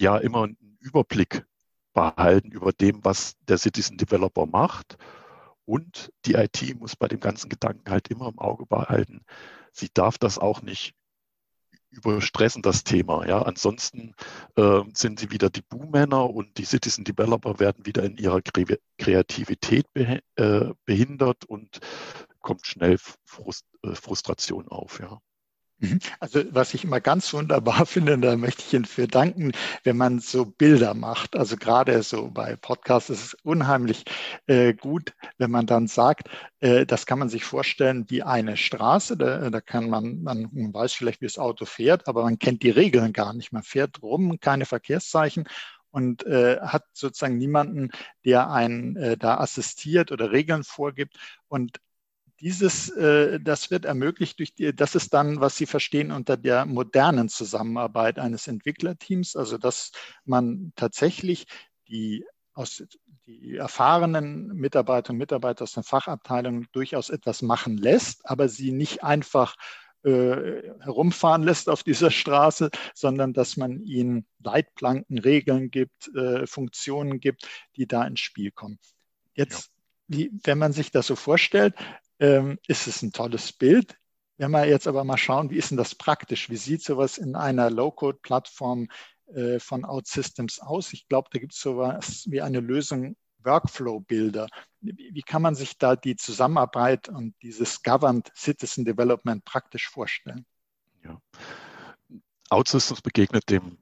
ja 0.00 0.16
immer 0.16 0.44
einen 0.44 0.78
Überblick 0.80 1.44
behalten 1.92 2.50
über 2.50 2.72
dem, 2.72 3.04
was 3.04 3.36
der 3.42 3.58
Citizen 3.58 3.98
Developer 3.98 4.46
macht. 4.46 4.96
Und 5.64 6.12
die 6.26 6.34
IT 6.34 6.78
muss 6.78 6.96
bei 6.96 7.08
dem 7.08 7.20
ganzen 7.20 7.48
Gedanken 7.48 7.90
halt 7.90 8.08
immer 8.08 8.28
im 8.28 8.38
Auge 8.38 8.66
behalten. 8.66 9.24
Sie 9.72 9.88
darf 9.92 10.18
das 10.18 10.38
auch 10.38 10.60
nicht 10.60 10.94
überstressen, 12.12 12.62
das 12.62 12.84
Thema. 12.84 13.26
Ja, 13.26 13.42
ansonsten 13.42 14.14
äh, 14.56 14.80
sind 14.92 15.20
sie 15.20 15.30
wieder 15.30 15.50
die 15.50 15.62
Buhmänner 15.62 16.28
und 16.30 16.56
die 16.58 16.64
Citizen 16.64 17.04
Developer 17.04 17.58
werden 17.58 17.86
wieder 17.86 18.02
in 18.04 18.16
ihrer 18.16 18.40
Kreativität 18.98 19.86
beh 19.92 20.20
äh, 20.36 20.72
behindert 20.84 21.44
und 21.46 21.80
kommt 22.40 22.66
schnell 22.66 22.98
Frust 23.24 23.64
äh, 23.82 23.94
Frustration 23.94 24.68
auf. 24.68 25.00
Ja. 25.00 25.20
Mhm. 25.84 25.98
Also 26.20 26.42
was 26.50 26.74
ich 26.74 26.84
immer 26.84 27.00
ganz 27.00 27.32
wunderbar 27.32 27.86
finde, 27.86 28.18
da 28.18 28.36
möchte 28.36 28.62
ich 28.66 28.74
Ihnen 28.74 28.84
für 28.84 29.06
danken, 29.06 29.52
wenn 29.82 29.96
man 29.96 30.18
so 30.20 30.44
Bilder 30.46 30.94
macht. 30.94 31.36
Also 31.36 31.56
gerade 31.56 32.02
so 32.02 32.30
bei 32.30 32.56
Podcasts 32.56 33.10
ist 33.10 33.24
es 33.24 33.34
unheimlich 33.42 34.04
äh, 34.46 34.74
gut, 34.74 35.14
wenn 35.38 35.50
man 35.50 35.66
dann 35.66 35.86
sagt, 35.86 36.28
äh, 36.60 36.86
das 36.86 37.06
kann 37.06 37.18
man 37.18 37.28
sich 37.28 37.44
vorstellen 37.44 38.06
wie 38.08 38.22
eine 38.22 38.56
Straße. 38.56 39.16
Da, 39.16 39.50
da 39.50 39.60
kann 39.60 39.88
man, 39.90 40.22
man, 40.22 40.48
man 40.52 40.74
weiß 40.74 40.94
vielleicht, 40.94 41.20
wie 41.20 41.26
das 41.26 41.38
Auto 41.38 41.64
fährt, 41.64 42.08
aber 42.08 42.22
man 42.24 42.38
kennt 42.38 42.62
die 42.62 42.70
Regeln 42.70 43.12
gar 43.12 43.32
nicht. 43.34 43.52
Man 43.52 43.62
fährt 43.62 44.02
rum, 44.02 44.38
keine 44.40 44.66
Verkehrszeichen 44.66 45.46
und 45.94 46.26
äh, 46.26 46.58
hat 46.60 46.84
sozusagen 46.92 47.38
niemanden, 47.38 47.90
der 48.24 48.50
einen 48.50 48.96
äh, 48.96 49.16
da 49.16 49.38
assistiert 49.38 50.10
oder 50.10 50.32
Regeln 50.32 50.64
vorgibt. 50.64 51.16
Und 51.46 51.78
dieses, 52.40 52.90
äh, 52.90 53.40
das 53.40 53.70
wird 53.70 53.84
ermöglicht 53.84 54.38
durch 54.38 54.54
die, 54.54 54.74
das 54.74 54.94
ist 54.94 55.14
dann, 55.14 55.40
was 55.40 55.56
Sie 55.56 55.66
verstehen 55.66 56.10
unter 56.10 56.36
der 56.36 56.66
modernen 56.66 57.28
Zusammenarbeit 57.28 58.18
eines 58.18 58.48
Entwicklerteams, 58.48 59.36
also 59.36 59.58
dass 59.58 59.92
man 60.24 60.72
tatsächlich 60.76 61.46
die 61.88 62.24
aus 62.54 62.84
die 63.26 63.56
erfahrenen 63.56 64.48
Mitarbeiter 64.48 65.10
und 65.10 65.18
Mitarbeiter 65.18 65.64
aus 65.64 65.72
den 65.72 65.82
Fachabteilungen 65.82 66.68
durchaus 66.72 67.10
etwas 67.10 67.42
machen 67.42 67.76
lässt, 67.76 68.28
aber 68.28 68.48
sie 68.48 68.70
nicht 68.70 69.02
einfach 69.02 69.56
äh, 70.04 70.62
herumfahren 70.80 71.42
lässt 71.42 71.68
auf 71.68 71.82
dieser 71.82 72.10
Straße, 72.10 72.70
sondern 72.94 73.32
dass 73.32 73.56
man 73.56 73.80
ihnen 73.80 74.26
Leitplanken, 74.42 75.18
Regeln 75.18 75.70
gibt, 75.70 76.14
äh, 76.14 76.46
Funktionen 76.46 77.20
gibt, 77.20 77.48
die 77.76 77.86
da 77.86 78.06
ins 78.06 78.20
Spiel 78.20 78.50
kommen. 78.50 78.78
Jetzt, 79.34 79.70
ja. 80.08 80.18
wie, 80.18 80.30
wenn 80.44 80.58
man 80.58 80.72
sich 80.72 80.90
das 80.90 81.06
so 81.06 81.16
vorstellt, 81.16 81.74
ähm, 82.18 82.58
ist 82.66 82.86
es 82.86 83.02
ein 83.02 83.12
tolles 83.12 83.52
Bild. 83.52 83.96
Wenn 84.36 84.50
wir 84.50 84.66
jetzt 84.66 84.88
aber 84.88 85.04
mal 85.04 85.16
schauen, 85.16 85.50
wie 85.50 85.56
ist 85.56 85.70
denn 85.70 85.78
das 85.78 85.94
praktisch? 85.94 86.50
Wie 86.50 86.56
sieht 86.56 86.82
sowas 86.82 87.18
in 87.18 87.36
einer 87.36 87.70
Low-Code-Plattform 87.70 88.88
äh, 89.26 89.60
von 89.60 89.84
OutSystems 89.84 90.60
aus? 90.60 90.92
Ich 90.92 91.08
glaube, 91.08 91.28
da 91.32 91.38
gibt 91.38 91.54
es 91.54 91.60
sowas 91.60 92.24
wie 92.28 92.42
eine 92.42 92.60
Lösung 92.60 93.16
Workflow-Bilder. 93.44 94.48
Wie 94.80 95.22
kann 95.22 95.42
man 95.42 95.54
sich 95.54 95.78
da 95.78 95.96
die 95.96 96.16
Zusammenarbeit 96.16 97.08
und 97.08 97.34
dieses 97.42 97.82
Governed 97.82 98.30
Citizen 98.34 98.84
Development 98.84 99.44
praktisch 99.44 99.88
vorstellen? 99.88 100.44
Ja. 101.04 101.20
OutSystems 102.50 103.02
begegnet 103.02 103.48
dem 103.50 103.78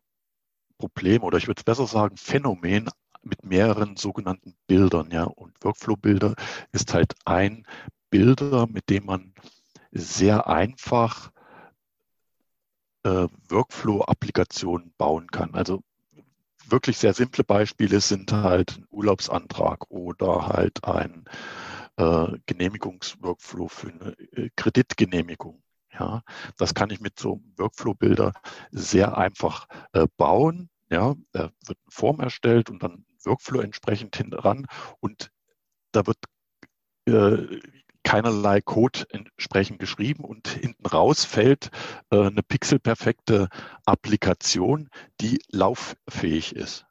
Problem 0.78 1.22
oder 1.22 1.38
ich 1.38 1.46
würde 1.46 1.62
besser 1.64 1.86
sagen 1.86 2.16
Phänomen 2.16 2.90
mit 3.22 3.44
mehreren 3.44 3.96
sogenannten 3.96 4.54
Bildern. 4.66 5.10
Ja. 5.10 5.24
Und 5.24 5.54
Workflow-Bilder 5.62 6.34
ist 6.72 6.92
halt 6.92 7.14
ein 7.24 7.66
Bilder, 8.12 8.66
mit 8.66 8.90
dem 8.90 9.07
man 9.07 9.35
sehr 9.90 10.47
einfach 10.47 11.33
äh, 13.04 13.26
Workflow-Applikationen 13.49 14.92
bauen 14.99 15.28
kann. 15.28 15.54
Also 15.54 15.83
wirklich 16.66 16.99
sehr 16.99 17.14
simple 17.14 17.42
Beispiele 17.42 18.00
sind 18.00 18.31
halt 18.31 18.76
ein 18.76 18.87
Urlaubsantrag 18.90 19.90
oder 19.90 20.47
halt 20.49 20.85
ein 20.85 21.25
äh, 21.97 22.26
Genehmigungsworkflow 22.45 23.69
für 23.69 23.88
eine 23.88 24.11
äh, 24.33 24.50
Kreditgenehmigung. 24.57 25.62
Ja, 25.99 26.23
das 26.59 26.75
kann 26.75 26.90
ich 26.90 27.00
mit 27.00 27.19
so 27.19 27.40
Workflow-Bilder 27.57 28.35
sehr 28.73 29.16
einfach 29.16 29.66
äh, 29.95 30.07
bauen. 30.19 30.69
Ja, 30.90 31.14
da 31.33 31.50
wird 31.66 31.78
eine 31.78 31.90
Form 31.90 32.21
erstellt 32.21 32.69
und 32.69 32.83
dann 32.83 33.07
Workflow 33.25 33.61
entsprechend 33.61 34.14
hinten 34.16 34.66
und 35.00 35.31
da 35.92 36.07
wird 36.07 36.19
äh, 37.07 37.61
keinerlei 38.04 38.61
Code 38.61 39.04
entsprechend 39.11 39.78
geschrieben 39.78 40.25
und 40.25 40.49
hinten 40.49 40.87
raus 40.87 41.25
fällt 41.25 41.71
äh, 42.11 42.16
eine 42.26 42.42
pixelperfekte 42.42 43.49
Applikation, 43.85 44.88
die 45.21 45.40
lauffähig 45.50 46.54
ist. 46.54 46.87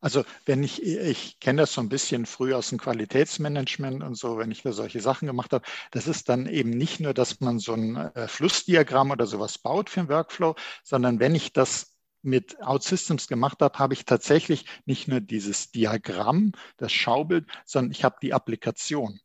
Also 0.00 0.24
wenn 0.46 0.62
ich, 0.62 0.82
ich 0.82 1.40
kenne 1.40 1.62
das 1.62 1.72
so 1.72 1.80
ein 1.80 1.88
bisschen 1.88 2.24
früher 2.24 2.58
aus 2.58 2.68
dem 2.68 2.78
Qualitätsmanagement 2.78 4.04
und 4.04 4.14
so, 4.16 4.38
wenn 4.38 4.52
ich 4.52 4.62
da 4.62 4.72
solche 4.72 5.00
Sachen 5.00 5.26
gemacht 5.26 5.52
habe, 5.52 5.64
das 5.90 6.06
ist 6.06 6.28
dann 6.28 6.46
eben 6.46 6.70
nicht 6.70 7.00
nur, 7.00 7.14
dass 7.14 7.40
man 7.40 7.58
so 7.58 7.72
ein 7.74 7.96
äh, 7.96 8.28
Flussdiagramm 8.28 9.10
oder 9.10 9.26
sowas 9.26 9.58
baut 9.58 9.90
für 9.90 10.00
einen 10.00 10.08
Workflow, 10.08 10.54
sondern 10.84 11.18
wenn 11.18 11.34
ich 11.34 11.52
das 11.52 11.96
mit 12.22 12.60
OutSystems 12.60 13.26
gemacht 13.26 13.60
habe, 13.60 13.78
habe 13.78 13.94
ich 13.94 14.04
tatsächlich 14.04 14.66
nicht 14.86 15.08
nur 15.08 15.20
dieses 15.20 15.72
Diagramm, 15.72 16.52
das 16.76 16.92
Schaubild, 16.92 17.46
sondern 17.64 17.90
ich 17.92 18.04
habe 18.04 18.16
die 18.22 18.34
Applikation. 18.34 19.20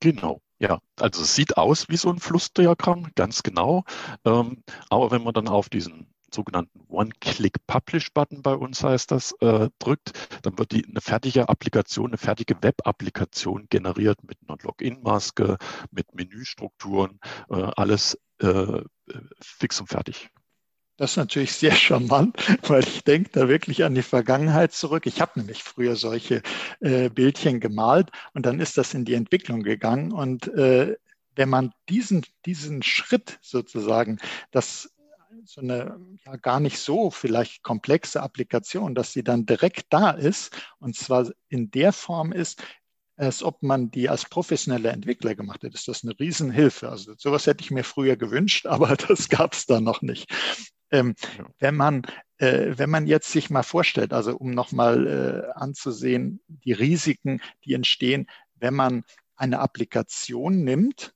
Genau, 0.00 0.40
ja. 0.58 0.80
Also 0.96 1.22
es 1.22 1.34
sieht 1.34 1.56
aus 1.56 1.88
wie 1.88 1.96
so 1.96 2.10
ein 2.10 2.18
Flussdiagramm, 2.20 3.10
ganz 3.14 3.42
genau. 3.42 3.84
Ähm, 4.24 4.62
aber 4.90 5.10
wenn 5.10 5.22
man 5.24 5.34
dann 5.34 5.48
auf 5.48 5.68
diesen 5.68 6.12
sogenannten 6.32 6.80
One-Click-Publish-Button 6.88 8.42
bei 8.42 8.54
uns 8.54 8.84
heißt 8.84 9.10
das, 9.10 9.32
äh, 9.40 9.70
drückt, 9.78 10.12
dann 10.42 10.58
wird 10.58 10.72
die, 10.72 10.84
eine 10.86 11.00
fertige 11.00 11.48
Applikation, 11.48 12.08
eine 12.08 12.18
fertige 12.18 12.62
Web-Applikation 12.62 13.66
generiert 13.70 14.22
mit 14.24 14.38
einer 14.46 14.58
Login-Maske, 14.62 15.56
mit 15.90 16.14
Menüstrukturen, 16.14 17.18
äh, 17.50 17.54
alles 17.76 18.18
äh, 18.40 18.82
fix 19.40 19.80
und 19.80 19.88
fertig. 19.88 20.28
Das 20.98 21.12
ist 21.12 21.16
natürlich 21.16 21.52
sehr 21.52 21.72
charmant, 21.76 22.36
weil 22.68 22.82
ich 22.82 23.04
denke 23.04 23.30
da 23.32 23.48
wirklich 23.48 23.84
an 23.84 23.94
die 23.94 24.02
Vergangenheit 24.02 24.72
zurück. 24.72 25.06
Ich 25.06 25.22
habe 25.22 25.38
nämlich 25.40 25.62
früher 25.62 25.96
solche 25.96 26.42
äh, 26.80 27.08
Bildchen 27.08 27.60
gemalt 27.60 28.10
und 28.34 28.44
dann 28.44 28.60
ist 28.60 28.76
das 28.76 28.92
in 28.92 29.06
die 29.06 29.14
Entwicklung 29.14 29.62
gegangen. 29.62 30.12
Und 30.12 30.48
äh, 30.48 30.96
wenn 31.36 31.48
man 31.48 31.72
diesen, 31.88 32.26
diesen 32.44 32.82
Schritt 32.82 33.38
sozusagen, 33.40 34.18
dass 34.50 34.92
so 35.44 35.60
eine 35.60 36.00
ja 36.26 36.36
gar 36.36 36.58
nicht 36.58 36.78
so 36.78 37.10
vielleicht 37.10 37.62
komplexe 37.62 38.20
Applikation, 38.20 38.94
dass 38.94 39.12
sie 39.12 39.22
dann 39.22 39.46
direkt 39.46 39.86
da 39.90 40.10
ist 40.10 40.54
und 40.80 40.96
zwar 40.96 41.30
in 41.48 41.70
der 41.70 41.92
Form 41.92 42.32
ist, 42.32 42.62
als 43.16 43.42
ob 43.42 43.62
man 43.62 43.90
die 43.90 44.08
als 44.08 44.24
professioneller 44.24 44.92
Entwickler 44.92 45.34
gemacht 45.34 45.62
hätte, 45.62 45.74
ist 45.74 45.88
das 45.88 46.02
eine 46.02 46.18
Riesenhilfe. 46.18 46.88
Also 46.88 47.14
sowas 47.16 47.46
hätte 47.46 47.62
ich 47.62 47.70
mir 47.70 47.84
früher 47.84 48.16
gewünscht, 48.16 48.66
aber 48.66 48.96
das 48.96 49.28
gab 49.28 49.52
es 49.52 49.66
da 49.66 49.80
noch 49.80 50.02
nicht. 50.02 50.28
Ähm. 50.90 51.14
Wenn 51.58 51.76
man 51.76 52.02
äh, 52.38 52.78
wenn 52.78 52.90
man 52.90 53.06
jetzt 53.06 53.30
sich 53.30 53.50
mal 53.50 53.62
vorstellt, 53.62 54.12
also 54.12 54.36
um 54.36 54.52
nochmal 54.52 55.06
äh, 55.06 55.58
anzusehen, 55.58 56.40
die 56.46 56.72
Risiken, 56.72 57.40
die 57.64 57.74
entstehen, 57.74 58.28
wenn 58.54 58.74
man 58.74 59.04
eine 59.36 59.60
Applikation 59.60 60.64
nimmt, 60.64 61.14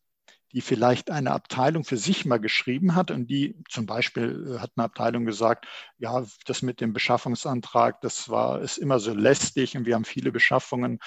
die 0.52 0.60
vielleicht 0.60 1.10
eine 1.10 1.30
Abteilung 1.30 1.84
für 1.84 1.96
sich 1.96 2.26
mal 2.26 2.38
geschrieben 2.38 2.94
hat 2.94 3.10
und 3.10 3.28
die 3.28 3.56
zum 3.70 3.86
Beispiel 3.86 4.56
äh, 4.56 4.58
hat 4.58 4.72
eine 4.76 4.84
Abteilung 4.84 5.24
gesagt, 5.24 5.66
ja, 5.98 6.24
das 6.44 6.62
mit 6.62 6.80
dem 6.80 6.92
Beschaffungsantrag, 6.92 8.00
das 8.00 8.28
war, 8.28 8.60
ist 8.60 8.78
immer 8.78 8.98
so 8.98 9.14
lästig 9.14 9.76
und 9.76 9.86
wir 9.86 9.94
haben 9.94 10.04
viele 10.04 10.32
Beschaffungen, 10.32 10.98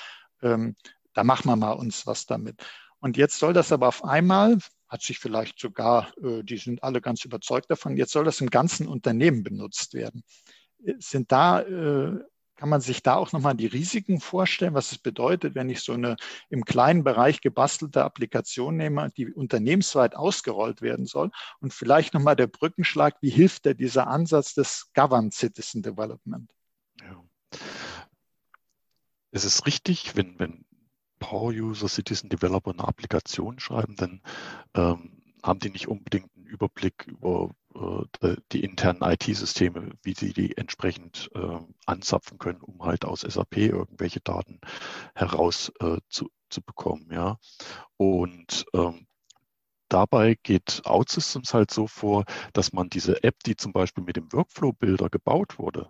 ähm, 0.41 0.75
da 1.13 1.23
machen 1.23 1.47
wir 1.47 1.55
mal 1.55 1.73
uns 1.73 2.07
was 2.07 2.25
damit. 2.25 2.65
Und 2.99 3.17
jetzt 3.17 3.37
soll 3.37 3.53
das 3.53 3.71
aber 3.71 3.87
auf 3.87 4.03
einmal 4.03 4.57
hat 4.95 5.01
sich 5.01 5.19
vielleicht 5.19 5.59
sogar, 5.59 6.13
äh, 6.23 6.41
die 6.41 6.57
sind 6.57 6.81
alle 6.81 7.01
ganz 7.01 7.25
überzeugt 7.25 7.69
davon, 7.69 7.97
jetzt 7.97 8.13
soll 8.13 8.23
das 8.23 8.39
im 8.39 8.49
ganzen 8.49 8.87
Unternehmen 8.87 9.43
benutzt 9.43 9.93
werden. 9.93 10.23
Äh, 10.85 10.93
sind 10.99 11.33
da, 11.33 11.61
äh, 11.61 12.17
kann 12.55 12.69
man 12.69 12.79
sich 12.79 13.03
da 13.03 13.15
auch 13.15 13.33
nochmal 13.33 13.55
die 13.55 13.65
Risiken 13.65 14.21
vorstellen, 14.21 14.73
was 14.73 14.93
es 14.93 14.97
bedeutet, 14.97 15.53
wenn 15.55 15.69
ich 15.69 15.81
so 15.81 15.91
eine 15.91 16.15
im 16.49 16.63
kleinen 16.63 17.03
Bereich 17.03 17.41
gebastelte 17.41 18.05
Applikation 18.05 18.77
nehme, 18.77 19.11
die 19.17 19.33
unternehmensweit 19.33 20.15
ausgerollt 20.15 20.81
werden 20.81 21.05
soll? 21.05 21.31
Und 21.59 21.73
vielleicht 21.73 22.13
nochmal 22.13 22.37
der 22.37 22.47
Brückenschlag, 22.47 23.17
wie 23.19 23.29
hilft 23.29 23.65
der 23.65 23.73
dieser 23.73 24.07
Ansatz 24.07 24.53
des 24.53 24.89
Governed 24.93 25.33
Citizen 25.33 25.83
Development? 25.83 26.49
Ja. 27.01 27.21
Es 29.31 29.43
ist 29.43 29.65
richtig, 29.65 30.15
wenn, 30.15 30.39
wenn 30.39 30.64
Power-User, 31.25 31.87
Citizen 31.87 32.29
Developer 32.29 32.69
eine 32.69 32.87
Applikation 32.87 33.59
schreiben, 33.59 33.95
dann 33.95 34.21
ähm, 34.75 35.23
haben 35.41 35.59
die 35.59 35.71
nicht 35.71 35.87
unbedingt 35.87 36.29
einen 36.35 36.45
Überblick 36.45 37.07
über 37.07 37.49
äh, 37.73 38.35
die 38.51 38.63
internen 38.63 39.01
IT-Systeme, 39.01 39.89
wie 40.03 40.13
sie 40.13 40.33
die 40.33 40.55
entsprechend 40.55 41.31
äh, 41.33 41.59
anzapfen 41.87 42.37
können, 42.37 42.61
um 42.61 42.83
halt 42.83 43.05
aus 43.05 43.21
SAP 43.21 43.57
irgendwelche 43.57 44.19
Daten 44.19 44.59
heraus 45.15 45.71
äh. 45.79 45.97
Ja. 47.09 47.37
Und 47.97 48.65
ähm, 48.73 49.07
dabei 49.89 50.37
geht 50.43 50.83
OutSystems 50.85 51.53
halt 51.53 51.71
so 51.71 51.87
vor, 51.87 52.23
dass 52.53 52.71
man 52.71 52.89
diese 52.89 53.23
App, 53.23 53.43
die 53.43 53.57
zum 53.57 53.73
Beispiel 53.73 54.03
mit 54.03 54.15
dem 54.15 54.31
Workflow-Builder 54.31 55.09
gebaut 55.09 55.57
wurde, 55.57 55.89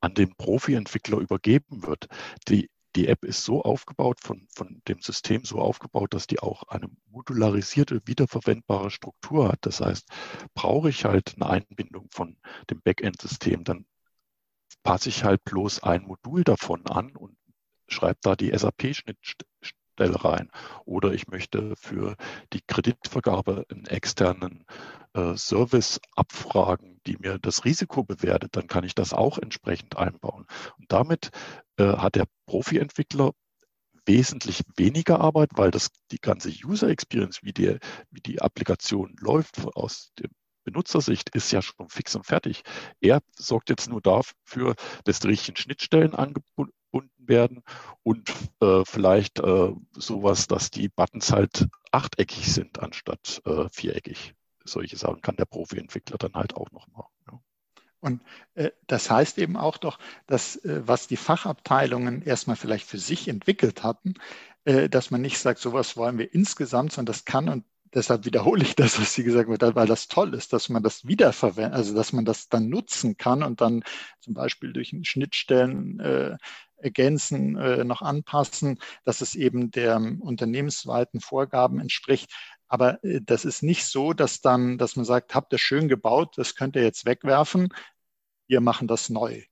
an 0.00 0.14
den 0.14 0.34
Profi-Entwickler 0.34 1.18
übergeben 1.18 1.86
wird. 1.86 2.08
Die 2.48 2.70
die 2.96 3.08
App 3.08 3.24
ist 3.24 3.44
so 3.44 3.62
aufgebaut, 3.62 4.20
von, 4.20 4.46
von 4.54 4.82
dem 4.88 5.00
System 5.00 5.44
so 5.44 5.60
aufgebaut, 5.60 6.12
dass 6.14 6.26
die 6.26 6.40
auch 6.40 6.64
eine 6.64 6.88
modularisierte, 7.10 8.00
wiederverwendbare 8.04 8.90
Struktur 8.90 9.48
hat. 9.48 9.58
Das 9.62 9.80
heißt, 9.80 10.08
brauche 10.54 10.90
ich 10.90 11.04
halt 11.04 11.34
eine 11.36 11.48
Einbindung 11.48 12.08
von 12.10 12.36
dem 12.68 12.80
Backend-System, 12.82 13.64
dann 13.64 13.86
passe 14.82 15.08
ich 15.08 15.24
halt 15.24 15.44
bloß 15.44 15.82
ein 15.82 16.02
Modul 16.02 16.44
davon 16.44 16.86
an 16.86 17.14
und 17.16 17.36
schreibe 17.88 18.18
da 18.22 18.36
die 18.36 18.56
SAP-Schnittstelle 18.56 19.79
rein. 20.08 20.50
Oder 20.84 21.12
ich 21.12 21.28
möchte 21.28 21.74
für 21.76 22.16
die 22.52 22.60
Kreditvergabe 22.66 23.66
einen 23.70 23.86
externen 23.86 24.64
äh, 25.14 25.36
Service 25.36 26.00
abfragen, 26.14 27.00
die 27.06 27.16
mir 27.18 27.38
das 27.38 27.64
Risiko 27.64 28.04
bewertet, 28.04 28.56
dann 28.56 28.66
kann 28.66 28.84
ich 28.84 28.94
das 28.94 29.12
auch 29.12 29.38
entsprechend 29.38 29.96
einbauen. 29.96 30.46
Und 30.78 30.92
damit 30.92 31.30
äh, 31.76 31.84
hat 31.84 32.14
der 32.14 32.26
Profi-Entwickler 32.46 33.32
wesentlich 34.06 34.62
weniger 34.76 35.20
Arbeit, 35.20 35.50
weil 35.54 35.70
das 35.70 35.90
die 36.10 36.20
ganze 36.20 36.50
User 36.64 36.88
Experience, 36.88 37.42
wie 37.42 37.52
die, 37.52 37.78
wie 38.10 38.20
die 38.20 38.40
Applikation 38.40 39.14
läuft 39.20 39.60
aus 39.76 40.12
der 40.18 40.28
Benutzersicht, 40.64 41.30
ist 41.30 41.52
ja 41.52 41.62
schon 41.62 41.88
fix 41.88 42.14
und 42.14 42.26
fertig. 42.26 42.62
Er 43.00 43.20
sorgt 43.36 43.70
jetzt 43.70 43.88
nur 43.88 44.00
dafür, 44.00 44.74
dass 45.04 45.20
die 45.20 45.28
richtigen 45.28 45.56
Schnittstellen 45.56 46.14
angebunden 46.90 47.28
werden 47.28 47.62
und 48.02 48.32
äh, 48.60 48.82
vielleicht 48.84 49.40
äh, 49.40 49.72
sowas, 49.92 50.46
dass 50.46 50.70
die 50.70 50.88
Buttons 50.88 51.32
halt 51.32 51.68
achteckig 51.92 52.52
sind 52.52 52.80
anstatt 52.80 53.42
äh, 53.44 53.68
viereckig. 53.70 54.34
Solche 54.64 54.96
Sachen 54.96 55.22
kann 55.22 55.36
der 55.36 55.46
Profi-Entwickler 55.46 56.18
dann 56.18 56.34
halt 56.34 56.54
auch 56.54 56.70
noch 56.70 56.86
machen. 56.88 57.12
Ja. 57.30 57.40
Und 58.00 58.22
äh, 58.54 58.70
das 58.86 59.10
heißt 59.10 59.38
eben 59.38 59.56
auch 59.56 59.78
doch, 59.78 59.98
dass 60.26 60.56
äh, 60.56 60.82
was 60.84 61.06
die 61.06 61.16
Fachabteilungen 61.16 62.22
erstmal 62.22 62.56
vielleicht 62.56 62.86
für 62.86 62.98
sich 62.98 63.28
entwickelt 63.28 63.82
hatten, 63.82 64.14
äh, 64.64 64.88
dass 64.88 65.10
man 65.10 65.20
nicht 65.20 65.38
sagt, 65.38 65.58
sowas 65.60 65.96
wollen 65.96 66.18
wir 66.18 66.32
insgesamt, 66.32 66.92
sondern 66.92 67.12
das 67.12 67.24
kann 67.24 67.48
und 67.48 67.64
deshalb 67.94 68.24
wiederhole 68.24 68.62
ich 68.62 68.76
das, 68.76 69.00
was 69.00 69.14
Sie 69.14 69.24
gesagt 69.24 69.48
haben, 69.48 69.74
weil 69.74 69.86
das 69.86 70.08
toll 70.08 70.34
ist, 70.34 70.52
dass 70.52 70.68
man 70.68 70.82
das 70.82 71.06
wiederverwendet, 71.06 71.74
also 71.74 71.94
dass 71.94 72.12
man 72.12 72.24
das 72.24 72.48
dann 72.48 72.68
nutzen 72.68 73.16
kann 73.16 73.42
und 73.42 73.60
dann 73.60 73.82
zum 74.20 74.34
Beispiel 74.34 74.72
durch 74.72 74.94
Schnittstellen 75.02 76.00
äh, 76.00 76.36
ergänzen, 76.82 77.56
äh, 77.56 77.84
noch 77.84 78.02
anpassen, 78.02 78.78
dass 79.04 79.20
es 79.20 79.34
eben 79.34 79.70
der 79.70 79.96
unternehmensweiten 79.96 81.20
Vorgaben 81.20 81.80
entspricht. 81.80 82.32
Aber 82.68 83.02
äh, 83.04 83.20
das 83.22 83.44
ist 83.44 83.62
nicht 83.62 83.84
so, 83.86 84.12
dass 84.12 84.40
dann, 84.40 84.78
dass 84.78 84.96
man 84.96 85.04
sagt, 85.04 85.34
habt 85.34 85.52
ihr 85.52 85.58
schön 85.58 85.88
gebaut, 85.88 86.36
das 86.36 86.54
könnt 86.54 86.76
ihr 86.76 86.82
jetzt 86.82 87.06
wegwerfen, 87.06 87.68
wir 88.48 88.60
machen 88.60 88.88
das 88.88 89.10
neu 89.10 89.42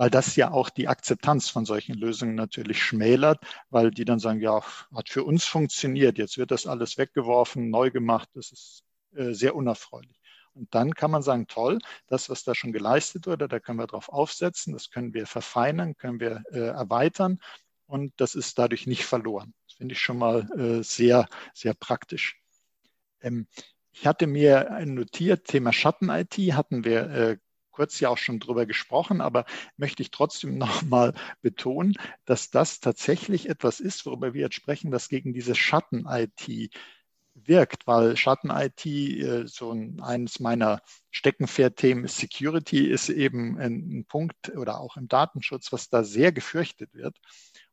weil 0.00 0.08
das 0.08 0.34
ja 0.34 0.50
auch 0.50 0.70
die 0.70 0.88
Akzeptanz 0.88 1.50
von 1.50 1.66
solchen 1.66 1.92
Lösungen 1.92 2.34
natürlich 2.34 2.82
schmälert, 2.82 3.38
weil 3.68 3.90
die 3.90 4.06
dann 4.06 4.18
sagen, 4.18 4.40
ja, 4.40 4.62
hat 4.94 5.10
für 5.10 5.24
uns 5.24 5.44
funktioniert, 5.44 6.16
jetzt 6.16 6.38
wird 6.38 6.52
das 6.52 6.66
alles 6.66 6.96
weggeworfen, 6.96 7.68
neu 7.68 7.90
gemacht, 7.90 8.30
das 8.32 8.50
ist 8.50 8.82
äh, 9.14 9.34
sehr 9.34 9.54
unerfreulich. 9.54 10.18
Und 10.54 10.74
dann 10.74 10.94
kann 10.94 11.10
man 11.10 11.22
sagen, 11.22 11.46
toll, 11.46 11.78
das, 12.06 12.28
was 12.28 12.44
da 12.44 12.54
schon 12.54 12.72
geleistet 12.72 13.26
wurde, 13.26 13.48
da 13.48 13.60
können 13.60 13.78
wir 13.78 13.86
drauf 13.86 14.08
aufsetzen, 14.08 14.72
das 14.72 14.90
können 14.90 15.14
wir 15.14 15.26
verfeinern, 15.26 15.96
können 15.96 16.20
wir 16.20 16.42
äh, 16.50 16.58
erweitern 16.58 17.38
und 17.86 18.12
das 18.16 18.34
ist 18.34 18.58
dadurch 18.58 18.86
nicht 18.86 19.04
verloren. 19.04 19.54
Das 19.66 19.76
finde 19.76 19.92
ich 19.94 20.00
schon 20.00 20.18
mal 20.18 20.48
äh, 20.58 20.82
sehr, 20.82 21.28
sehr 21.54 21.74
praktisch. 21.74 22.40
Ähm, 23.20 23.46
ich 23.92 24.06
hatte 24.06 24.26
mir 24.26 24.82
notiert, 24.86 25.46
Thema 25.46 25.72
Schatten-IT 25.72 26.36
hatten 26.54 26.84
wir 26.84 27.10
äh, 27.10 27.36
kurz 27.70 27.98
ja 27.98 28.08
auch 28.08 28.18
schon 28.18 28.40
drüber 28.40 28.66
gesprochen, 28.66 29.20
aber 29.20 29.44
möchte 29.76 30.02
ich 30.02 30.10
trotzdem 30.10 30.58
nochmal 30.58 31.14
betonen, 31.40 31.94
dass 32.24 32.50
das 32.50 32.80
tatsächlich 32.80 33.48
etwas 33.48 33.80
ist, 33.80 34.06
worüber 34.06 34.34
wir 34.34 34.42
jetzt 34.42 34.54
sprechen, 34.54 34.90
das 34.90 35.08
gegen 35.08 35.32
diese 35.32 35.54
Schatten-IT 35.54 36.70
wirkt, 37.46 37.86
weil 37.86 38.16
Schatten-IT, 38.16 38.86
äh, 38.86 39.46
so 39.46 39.72
ein, 39.72 40.00
eines 40.00 40.40
meiner 40.40 40.80
Steckenpferdthemen 41.10 42.04
ist 42.04 42.18
Security, 42.18 42.86
ist 42.86 43.08
eben 43.08 43.58
ein, 43.58 43.98
ein, 43.98 44.04
Punkt 44.06 44.50
oder 44.56 44.80
auch 44.80 44.96
im 44.96 45.08
Datenschutz, 45.08 45.72
was 45.72 45.88
da 45.88 46.04
sehr 46.04 46.32
gefürchtet 46.32 46.94
wird. 46.94 47.18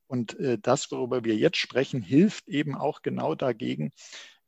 Und 0.08 0.40
äh, 0.40 0.58
das, 0.58 0.92
worüber 0.92 1.24
wir 1.24 1.36
jetzt 1.36 1.58
sprechen, 1.58 2.02
hilft 2.02 2.48
eben 2.48 2.76
auch 2.76 3.02
genau 3.02 3.36
dagegen, 3.36 3.92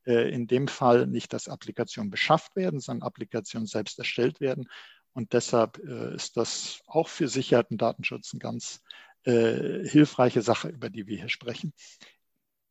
äh, 0.06 0.30
in 0.32 0.48
dem 0.48 0.68
Fall 0.68 1.08
nicht, 1.08 1.34
dass 1.34 1.48
Applikationen 1.48 2.12
beschafft 2.12 2.56
werden, 2.56 2.80
sondern 2.80 3.08
Applikationen 3.08 3.68
selbst 3.68 4.00
erstellt 4.00 4.40
werden 4.40 4.68
und 5.14 5.34
deshalb 5.34 5.80
äh, 5.80 6.16
ist 6.16 6.38
das 6.38 6.82
auch 6.86 7.08
für 7.08 7.28
Sicherheit 7.28 7.72
und 7.72 7.82
Datenschutz 7.82 8.32
eine 8.34 8.40
ganz 8.40 8.82
äh, 9.24 9.86
hilfreiche 9.88 10.42
Sache, 10.42 10.70
über 10.70 10.90
die 10.90 11.08
wir 11.08 11.18
hier 11.18 11.30
sprechen. 11.30 11.74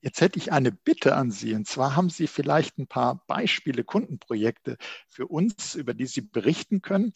Jetzt 0.00 0.21
hätte 0.21 0.38
ich 0.38 0.52
eine 0.52 0.71
Bitte 0.71 1.17
an 1.17 1.31
Sie, 1.31 1.55
und 1.55 1.67
zwar 1.67 1.97
haben 1.97 2.09
Sie 2.09 2.28
vielleicht 2.28 2.78
ein 2.78 2.87
paar 2.87 3.25
Beispiele, 3.26 3.83
Kundenprojekte 3.83 4.76
für 5.09 5.26
uns, 5.26 5.75
über 5.75 5.93
die 5.93 6.07
Sie 6.07 6.21
berichten 6.21 6.83
können. 6.83 7.12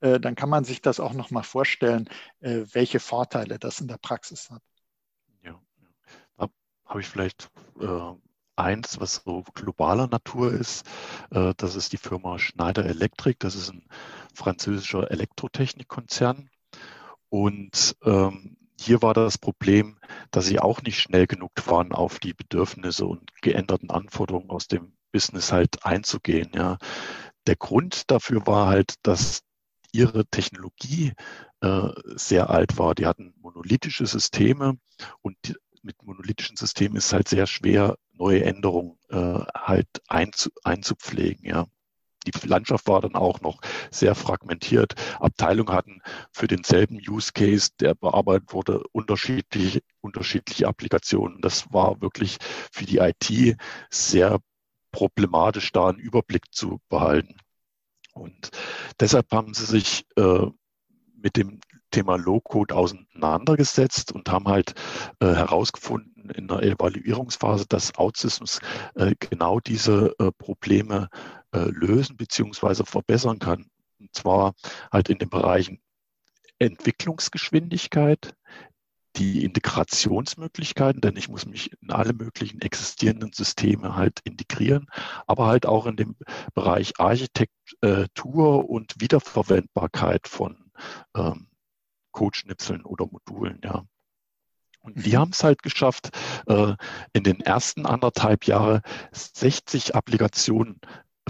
Äh, 0.00 0.20
dann 0.20 0.34
kann 0.34 0.48
man 0.48 0.64
sich 0.64 0.80
das 0.80 1.00
auch 1.00 1.12
noch 1.12 1.30
mal 1.30 1.42
vorstellen, 1.42 2.08
äh, 2.40 2.62
welche 2.72 3.00
Vorteile 3.00 3.58
das 3.58 3.80
in 3.80 3.88
der 3.88 3.98
Praxis 3.98 4.48
hat. 4.50 4.62
Ja, 5.42 5.60
da 6.36 6.48
habe 6.86 7.00
ich 7.00 7.08
vielleicht 7.08 7.50
äh, 7.80 8.12
eins, 8.56 9.00
was 9.00 9.22
so 9.24 9.42
globaler 9.54 10.06
Natur 10.06 10.52
ist. 10.52 10.84
Das 11.30 11.76
ist 11.76 11.94
die 11.94 11.96
Firma 11.96 12.38
Schneider 12.38 12.84
Electric. 12.84 13.36
Das 13.38 13.54
ist 13.54 13.70
ein 13.70 13.88
französischer 14.34 15.10
Elektrotechnikkonzern. 15.10 16.50
Und 17.30 17.96
ähm, 18.04 18.58
hier 18.80 19.02
war 19.02 19.12
das 19.12 19.36
Problem, 19.36 19.98
dass 20.30 20.46
sie 20.46 20.58
auch 20.58 20.82
nicht 20.82 20.98
schnell 20.98 21.26
genug 21.26 21.52
waren, 21.66 21.92
auf 21.92 22.18
die 22.18 22.32
Bedürfnisse 22.32 23.04
und 23.04 23.30
geänderten 23.42 23.90
Anforderungen 23.90 24.50
aus 24.50 24.68
dem 24.68 24.96
Business 25.12 25.52
halt 25.52 25.84
einzugehen. 25.84 26.50
Ja. 26.54 26.78
Der 27.46 27.56
Grund 27.56 28.10
dafür 28.10 28.46
war 28.46 28.68
halt, 28.68 28.94
dass 29.02 29.42
ihre 29.92 30.24
Technologie 30.26 31.12
äh, 31.60 31.88
sehr 32.04 32.48
alt 32.48 32.78
war. 32.78 32.94
Die 32.94 33.06
hatten 33.06 33.34
monolithische 33.40 34.06
Systeme 34.06 34.78
und 35.20 35.36
die, 35.44 35.54
mit 35.82 36.02
monolithischen 36.02 36.56
Systemen 36.56 36.96
ist 36.96 37.12
halt 37.12 37.28
sehr 37.28 37.46
schwer, 37.46 37.96
neue 38.12 38.44
Änderungen 38.44 38.98
äh, 39.08 39.40
halt 39.54 39.88
einzu, 40.08 40.50
einzupflegen. 40.62 41.44
Ja. 41.44 41.66
Die 42.26 42.46
Landschaft 42.46 42.86
war 42.88 43.00
dann 43.00 43.14
auch 43.14 43.40
noch 43.40 43.60
sehr 43.90 44.14
fragmentiert. 44.14 44.94
Abteilungen 45.18 45.74
hatten 45.74 46.02
für 46.32 46.46
denselben 46.46 47.00
Use 47.08 47.32
Case, 47.32 47.70
der 47.80 47.94
bearbeitet 47.94 48.52
wurde, 48.52 48.82
unterschiedliche, 48.92 49.80
unterschiedliche 50.00 50.66
Applikationen. 50.66 51.40
Das 51.40 51.72
war 51.72 52.00
wirklich 52.00 52.38
für 52.72 52.84
die 52.84 52.98
IT 52.98 53.56
sehr 53.90 54.40
problematisch, 54.92 55.72
da 55.72 55.88
einen 55.88 55.98
Überblick 55.98 56.52
zu 56.52 56.80
behalten. 56.88 57.36
Und 58.12 58.50
deshalb 58.98 59.30
haben 59.32 59.54
sie 59.54 59.66
sich 59.66 60.04
äh, 60.16 60.46
mit 61.16 61.36
dem 61.36 61.60
Thema 61.90 62.16
Low-Code 62.16 62.74
auseinandergesetzt 62.74 64.12
und 64.12 64.30
haben 64.30 64.46
halt 64.46 64.74
äh, 65.20 65.26
herausgefunden 65.26 66.30
in 66.30 66.48
der 66.48 66.62
Evaluierungsphase, 66.62 67.66
dass 67.68 67.98
OutSystems 67.98 68.60
äh, 68.94 69.14
genau 69.18 69.60
diese 69.60 70.14
äh, 70.18 70.30
Probleme 70.32 71.08
lösen 71.58 72.16
bzw. 72.16 72.84
verbessern 72.84 73.38
kann. 73.38 73.66
Und 73.98 74.14
zwar 74.14 74.54
halt 74.92 75.08
in 75.08 75.18
den 75.18 75.28
Bereichen 75.28 75.80
Entwicklungsgeschwindigkeit, 76.58 78.34
die 79.16 79.44
Integrationsmöglichkeiten, 79.44 81.00
denn 81.00 81.16
ich 81.16 81.28
muss 81.28 81.46
mich 81.46 81.72
in 81.82 81.90
alle 81.90 82.12
möglichen 82.12 82.60
existierenden 82.60 83.32
Systeme 83.32 83.96
halt 83.96 84.20
integrieren, 84.24 84.86
aber 85.26 85.46
halt 85.46 85.66
auch 85.66 85.86
in 85.86 85.96
dem 85.96 86.16
Bereich 86.54 86.98
Architektur 86.98 88.70
und 88.70 89.00
Wiederverwendbarkeit 89.00 90.28
von 90.28 90.70
ähm, 91.16 91.48
Codeschnipseln 92.12 92.84
oder 92.84 93.06
Modulen, 93.06 93.60
ja. 93.64 93.84
Und 94.82 95.04
die 95.04 95.10
mhm. 95.10 95.18
haben 95.18 95.30
es 95.32 95.44
halt 95.44 95.62
geschafft, 95.62 96.10
äh, 96.46 96.74
in 97.12 97.24
den 97.24 97.40
ersten 97.40 97.84
anderthalb 97.84 98.46
Jahren 98.46 98.80
60 99.12 99.94
Applikationen 99.94 100.80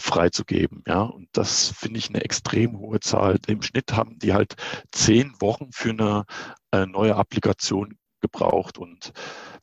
freizugeben. 0.01 0.83
Ja, 0.87 1.03
und 1.03 1.29
das 1.33 1.69
finde 1.69 1.99
ich 1.99 2.09
eine 2.09 2.23
extrem 2.25 2.79
hohe 2.79 3.01
Zahl. 3.01 3.39
Im 3.47 3.63
Schnitt 3.63 3.93
haben 3.93 4.19
die 4.19 4.33
halt 4.33 4.57
zehn 4.93 5.33
Wochen 5.41 5.71
für 5.73 5.91
eine 5.91 6.25
äh, 6.73 6.87
neue 6.87 7.17
Applikation 7.17 7.99
gebraucht. 8.21 8.79
Und 8.79 9.13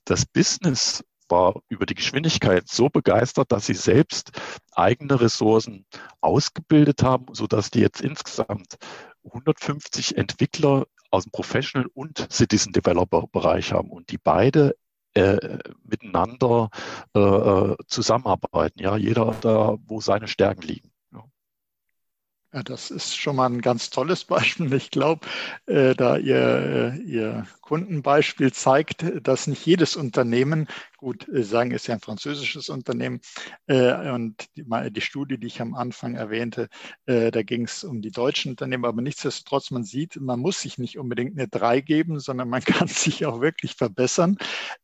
das 0.05 0.25
Business 0.25 1.03
war 1.29 1.61
über 1.67 1.85
die 1.85 1.95
Geschwindigkeit 1.95 2.67
so 2.67 2.89
begeistert, 2.89 3.51
dass 3.51 3.65
sie 3.65 3.73
selbst 3.73 4.31
eigene 4.71 5.19
Ressourcen 5.19 5.85
ausgebildet 6.21 7.03
haben, 7.03 7.25
sodass 7.33 7.69
die 7.69 7.79
jetzt 7.79 8.01
insgesamt 8.01 8.77
150 9.25 10.17
Entwickler 10.17 10.85
aus 11.11 11.23
dem 11.23 11.31
Professional 11.31 11.89
und 11.93 12.27
Citizen 12.31 12.73
Developer 12.73 13.27
Bereich 13.27 13.73
haben 13.73 13.89
und 13.89 14.11
die 14.11 14.17
beide 14.17 14.75
äh, 15.17 15.59
miteinander 15.83 16.69
äh, 17.15 17.19
äh, 17.19 17.75
zusammenarbeiten. 17.87 18.81
Ja, 18.81 18.97
jeder 18.97 19.35
da, 19.41 19.77
wo 19.85 19.99
seine 20.01 20.27
Stärken 20.27 20.61
liegen. 20.61 20.91
Ja, 22.53 22.63
das 22.63 22.91
ist 22.91 23.17
schon 23.17 23.35
mal 23.35 23.47
ein 23.49 23.59
ganz 23.59 23.89
tolles 23.89 24.23
Beispiel. 24.23 24.73
Ich 24.73 24.89
glaube, 24.89 25.27
äh, 25.65 25.93
da 25.95 26.15
ihr, 26.17 26.93
äh, 26.95 26.97
ihr 27.01 27.45
Kundenbeispiel 27.59 28.53
zeigt, 28.53 29.03
dass 29.21 29.47
nicht 29.47 29.65
jedes 29.65 29.97
Unternehmen, 29.97 30.67
gut, 30.95 31.27
äh, 31.27 31.43
sagen 31.43 31.71
ist 31.71 31.87
ja 31.87 31.95
ein 31.95 31.99
französisches 31.99 32.69
Unternehmen, 32.69 33.19
äh, 33.67 34.11
und 34.11 34.47
die, 34.55 34.63
die, 34.91 35.01
Studie, 35.01 35.37
die 35.37 35.47
ich 35.47 35.59
am 35.61 35.73
Anfang 35.75 36.15
erwähnte, 36.15 36.69
äh, 37.05 37.31
da 37.31 37.43
ging 37.43 37.65
es 37.65 37.83
um 37.83 38.01
die 38.01 38.11
deutschen 38.11 38.51
Unternehmen, 38.51 38.85
aber 38.85 39.01
nichtsdestotrotz, 39.01 39.69
man 39.71 39.83
sieht, 39.83 40.15
man 40.15 40.39
muss 40.39 40.61
sich 40.61 40.77
nicht 40.77 40.97
unbedingt 40.97 41.37
eine 41.37 41.49
3 41.49 41.81
geben, 41.81 42.21
sondern 42.21 42.47
man 42.49 42.61
kann 42.63 42.87
sich 42.87 43.25
auch 43.25 43.41
wirklich 43.41 43.75
verbessern. 43.75 44.37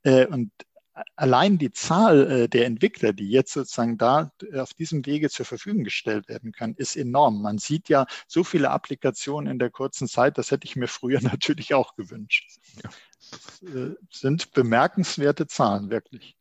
Äh, 0.04 0.26
und 0.26 0.52
allein 1.15 1.58
die 1.58 1.71
Zahl 1.71 2.32
äh, 2.32 2.49
der 2.49 2.65
Entwickler, 2.65 3.13
die 3.13 3.29
jetzt 3.29 3.53
sozusagen 3.53 3.97
da 3.97 4.32
äh, 4.51 4.60
auf 4.60 4.73
diesem 4.73 5.06
Wege 5.06 5.29
zur 5.29 5.45
Verfügung 5.45 5.84
gestellt 5.84 6.27
werden 6.27 6.51
können, 6.51 6.75
ist 6.75 6.95
enorm. 6.95 7.41
Man 7.41 7.58
sieht 7.58 7.89
ja 7.89 8.06
so 8.27 8.43
viele 8.43 8.69
Applikationen 8.69 9.51
in 9.51 9.60
der 9.60 9.71
kurzen 9.71 10.08
Zeit, 10.08 10.38
das 10.38 10.51
hätte 10.51 10.65
ich 10.65 10.75
mir 10.75 10.88
früher 10.88 11.21
natürlich 11.21 11.73
auch 11.73 11.95
gewünscht. 11.95 12.58
Ja. 12.84 12.89
Das 13.32 13.62
äh, 13.63 13.95
sind 14.12 14.51
bemerkenswerte 14.51 15.47
Zahlen, 15.47 15.89
wirklich. 15.89 16.36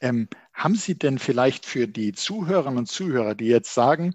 Ähm, 0.00 0.28
haben 0.52 0.74
Sie 0.74 0.98
denn 0.98 1.18
vielleicht 1.18 1.64
für 1.64 1.88
die 1.88 2.12
Zuhörerinnen 2.12 2.78
und 2.80 2.86
Zuhörer, 2.86 3.34
die 3.34 3.46
jetzt 3.46 3.72
sagen, 3.72 4.14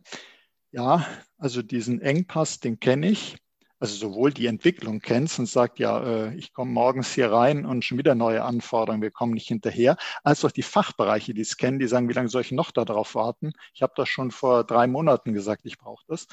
ja, 0.71 1.07
also 1.37 1.63
diesen 1.63 2.01
Engpass, 2.01 2.59
den 2.59 2.79
kenne 2.79 3.09
ich, 3.09 3.37
also 3.81 3.95
sowohl 3.95 4.31
die 4.31 4.45
Entwicklung 4.45 4.99
kennst 4.99 5.39
und 5.39 5.47
sagt, 5.47 5.79
ja, 5.79 6.03
äh, 6.03 6.35
ich 6.35 6.53
komme 6.53 6.71
morgens 6.71 7.13
hier 7.15 7.31
rein 7.31 7.65
und 7.65 7.83
schon 7.83 7.97
wieder 7.97 8.13
neue 8.13 8.43
Anforderungen, 8.43 9.01
wir 9.01 9.09
kommen 9.09 9.33
nicht 9.33 9.47
hinterher, 9.47 9.97
als 10.23 10.45
auch 10.45 10.51
die 10.51 10.61
Fachbereiche, 10.61 11.33
die 11.33 11.41
es 11.41 11.57
kennen, 11.57 11.79
die 11.79 11.87
sagen, 11.87 12.07
wie 12.07 12.13
lange 12.13 12.29
soll 12.29 12.43
ich 12.43 12.51
noch 12.51 12.69
darauf 12.69 13.15
warten? 13.15 13.53
Ich 13.73 13.81
habe 13.81 13.93
das 13.95 14.07
schon 14.07 14.29
vor 14.29 14.63
drei 14.65 14.85
Monaten 14.85 15.33
gesagt, 15.33 15.65
ich 15.65 15.79
brauche 15.79 16.05
das. 16.07 16.27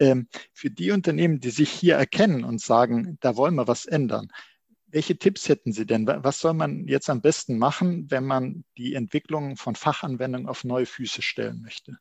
Ähm, 0.00 0.26
für 0.52 0.70
die 0.70 0.90
Unternehmen, 0.90 1.38
die 1.38 1.50
sich 1.50 1.70
hier 1.70 1.94
erkennen 1.94 2.42
und 2.42 2.60
sagen, 2.60 3.16
da 3.20 3.36
wollen 3.36 3.54
wir 3.54 3.68
was 3.68 3.86
ändern, 3.86 4.32
welche 4.88 5.16
Tipps 5.16 5.48
hätten 5.48 5.72
Sie 5.72 5.86
denn? 5.86 6.06
Was 6.06 6.40
soll 6.40 6.54
man 6.54 6.88
jetzt 6.88 7.10
am 7.10 7.20
besten 7.20 7.58
machen, 7.58 8.10
wenn 8.10 8.24
man 8.24 8.64
die 8.76 8.94
Entwicklung 8.94 9.56
von 9.56 9.76
Fachanwendungen 9.76 10.48
auf 10.48 10.64
neue 10.64 10.86
Füße 10.86 11.22
stellen 11.22 11.60
möchte? 11.62 11.98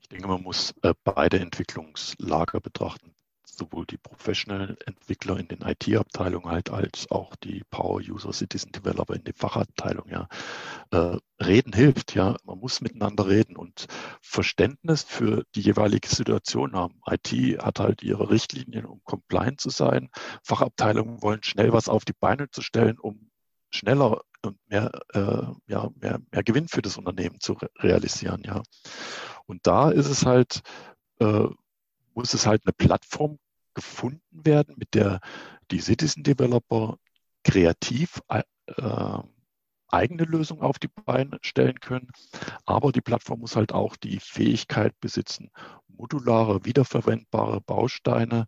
Ich 0.00 0.08
denke, 0.08 0.26
man 0.28 0.42
muss 0.42 0.74
äh, 0.82 0.94
beide 1.04 1.38
Entwicklungslager 1.38 2.60
betrachten 2.60 3.15
sowohl 3.56 3.86
die 3.86 3.98
professionellen 3.98 4.76
Entwickler 4.86 5.38
in 5.38 5.48
den 5.48 5.62
IT-Abteilungen 5.62 6.50
halt 6.50 6.70
als 6.70 7.10
auch 7.10 7.34
die 7.36 7.62
Power-User, 7.70 8.32
Citizen 8.32 8.72
Developer 8.72 9.14
in 9.14 9.24
den 9.24 9.34
Fachabteilungen. 9.34 10.12
Ja. 10.12 10.28
Äh, 10.90 11.18
reden 11.44 11.72
hilft, 11.72 12.14
ja. 12.14 12.36
Man 12.44 12.58
muss 12.58 12.80
miteinander 12.80 13.26
reden 13.26 13.56
und 13.56 13.86
Verständnis 14.20 15.02
für 15.02 15.44
die 15.54 15.60
jeweilige 15.60 16.08
Situation 16.08 16.74
haben. 16.74 17.00
IT 17.06 17.32
hat 17.62 17.80
halt 17.80 18.02
ihre 18.02 18.30
Richtlinien, 18.30 18.86
um 18.86 19.02
compliant 19.04 19.60
zu 19.60 19.70
sein. 19.70 20.10
Fachabteilungen 20.42 21.22
wollen 21.22 21.42
schnell 21.42 21.72
was 21.72 21.88
auf 21.88 22.04
die 22.04 22.14
Beine 22.18 22.50
zu 22.50 22.62
stellen, 22.62 22.98
um 22.98 23.30
schneller 23.70 24.22
und 24.42 24.58
mehr, 24.68 24.90
äh, 25.12 25.46
ja, 25.66 25.90
mehr, 25.96 26.20
mehr 26.30 26.42
Gewinn 26.42 26.68
für 26.68 26.82
das 26.82 26.96
Unternehmen 26.96 27.40
zu 27.40 27.54
re 27.54 27.68
realisieren. 27.78 28.42
Ja. 28.44 28.62
Und 29.46 29.66
da 29.66 29.90
ist 29.90 30.08
es 30.08 30.24
halt, 30.24 30.60
äh, 31.20 31.46
muss 32.14 32.34
es 32.34 32.46
halt 32.46 32.62
eine 32.64 32.72
Plattform 32.72 33.38
gefunden 33.76 34.44
werden, 34.44 34.74
mit 34.78 34.94
der 34.94 35.20
die 35.70 35.80
Citizen 35.80 36.24
Developer 36.24 36.98
kreativ 37.44 38.20
äh, 38.28 38.42
eigene 39.88 40.24
Lösungen 40.24 40.62
auf 40.62 40.78
die 40.80 40.88
Beine 40.88 41.38
stellen 41.42 41.78
können. 41.78 42.10
Aber 42.64 42.90
die 42.90 43.00
Plattform 43.00 43.40
muss 43.40 43.54
halt 43.54 43.72
auch 43.72 43.94
die 43.96 44.18
Fähigkeit 44.18 44.98
besitzen, 45.00 45.50
modulare, 45.86 46.64
wiederverwendbare 46.64 47.60
Bausteine 47.60 48.46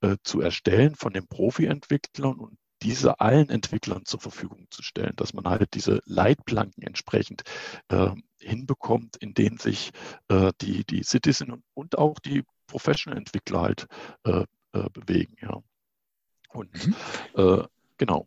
äh, 0.00 0.16
zu 0.24 0.40
erstellen 0.40 0.96
von 0.96 1.12
den 1.12 1.28
Profi-Entwicklern 1.28 2.38
und 2.38 2.58
diese 2.82 3.20
allen 3.20 3.50
Entwicklern 3.50 4.06
zur 4.06 4.20
Verfügung 4.20 4.66
zu 4.70 4.82
stellen, 4.82 5.12
dass 5.16 5.34
man 5.34 5.46
halt 5.46 5.74
diese 5.74 6.00
Leitplanken 6.06 6.82
entsprechend 6.82 7.42
äh, 7.88 8.10
hinbekommt, 8.38 9.16
in 9.16 9.34
denen 9.34 9.58
sich 9.58 9.90
äh, 10.28 10.52
die, 10.62 10.84
die 10.86 11.02
Citizen 11.02 11.62
und, 11.74 11.98
auch 11.98 12.18
die 12.20 12.42
Professional-Entwickler 12.66 13.60
halt 13.60 13.86
äh, 14.24 14.44
äh, 14.72 14.88
bewegen. 14.90 15.36
Ja. 15.40 15.62
Und 16.52 16.86
mhm. 16.86 16.96
äh, 17.36 17.64
genau. 17.98 18.26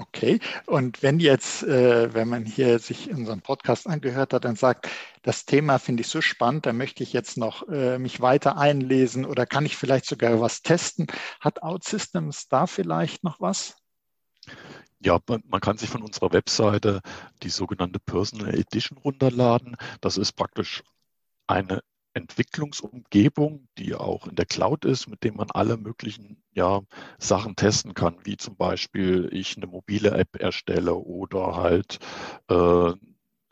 Okay, 0.00 0.38
und 0.66 1.02
wenn 1.02 1.18
jetzt, 1.18 1.64
äh, 1.64 2.14
wenn 2.14 2.28
man 2.28 2.44
hier 2.44 2.78
sich 2.78 3.10
unseren 3.10 3.40
Podcast 3.40 3.88
angehört 3.88 4.32
hat, 4.32 4.44
dann 4.44 4.54
sagt, 4.54 4.88
das 5.22 5.44
Thema 5.44 5.80
finde 5.80 6.02
ich 6.02 6.06
so 6.06 6.20
spannend, 6.20 6.66
da 6.66 6.72
möchte 6.72 7.02
ich 7.02 7.12
jetzt 7.12 7.36
noch 7.36 7.66
äh, 7.68 7.98
mich 7.98 8.20
weiter 8.20 8.56
einlesen 8.56 9.24
oder 9.24 9.44
kann 9.44 9.66
ich 9.66 9.76
vielleicht 9.76 10.04
sogar 10.04 10.40
was 10.40 10.62
testen. 10.62 11.08
Hat 11.40 11.64
OutSystems 11.64 12.46
da 12.46 12.68
vielleicht 12.68 13.24
noch 13.24 13.40
was? 13.40 13.74
Ja, 15.00 15.18
man 15.26 15.60
kann 15.60 15.78
sich 15.78 15.90
von 15.90 16.02
unserer 16.02 16.32
Webseite 16.32 17.00
die 17.42 17.50
sogenannte 17.50 17.98
Personal 17.98 18.54
Edition 18.54 18.98
runterladen. 18.98 19.76
Das 20.00 20.16
ist 20.16 20.34
praktisch 20.34 20.84
eine 21.48 21.82
Entwicklungsumgebung, 22.14 23.68
die 23.78 23.94
auch 23.94 24.26
in 24.26 24.34
der 24.34 24.46
Cloud 24.46 24.84
ist, 24.84 25.08
mit 25.08 25.24
dem 25.24 25.36
man 25.36 25.50
alle 25.50 25.76
möglichen 25.76 26.42
ja, 26.52 26.80
Sachen 27.18 27.56
testen 27.56 27.94
kann, 27.94 28.16
wie 28.24 28.36
zum 28.36 28.56
Beispiel 28.56 29.28
ich 29.32 29.56
eine 29.56 29.66
mobile 29.66 30.10
App 30.10 30.40
erstelle 30.40 30.94
oder 30.94 31.56
halt 31.56 31.98
äh, 32.48 32.92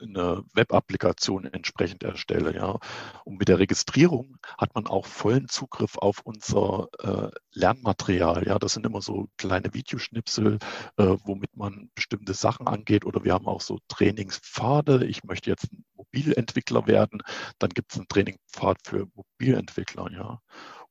eine 0.01 0.45
Web-Applikation 0.55 1.47
entsprechend 1.47 2.03
erstelle. 2.03 2.55
Ja. 2.55 2.79
Und 3.25 3.39
mit 3.39 3.49
der 3.49 3.59
Registrierung 3.59 4.37
hat 4.59 4.75
man 4.75 4.87
auch 4.87 5.07
vollen 5.07 5.49
Zugriff 5.49 5.97
auf 5.99 6.21
unser 6.25 6.89
äh, 7.01 7.31
Lernmaterial. 7.53 8.47
Ja. 8.47 8.59
Das 8.59 8.75
sind 8.75 8.87
immer 8.87 9.03
so 9.03 9.29
kleine 9.37 9.73
Videoschnipsel, 9.73 10.59
äh, 10.97 11.17
womit 11.25 11.57
man 11.57 11.91
bestimmte 11.95 12.35
Sachen 12.35 12.67
angeht. 12.67 13.05
Oder 13.05 13.25
wir 13.25 13.33
haben 13.33 13.47
auch 13.47 13.61
so 13.61 13.79
Trainingspfade. 13.89 15.07
Ich 15.07 15.25
möchte 15.25 15.51
jetzt 15.51 15.73
ein 15.73 15.85
Mobilentwickler 15.95 16.87
werden. 16.87 17.23
Dann 17.59 17.71
gibt 17.71 17.93
es 17.93 17.99
einen 17.99 18.09
Trainingpfad 18.09 18.79
für 18.85 19.07
Mobilentwickler. 19.15 20.11
Ja. 20.13 20.41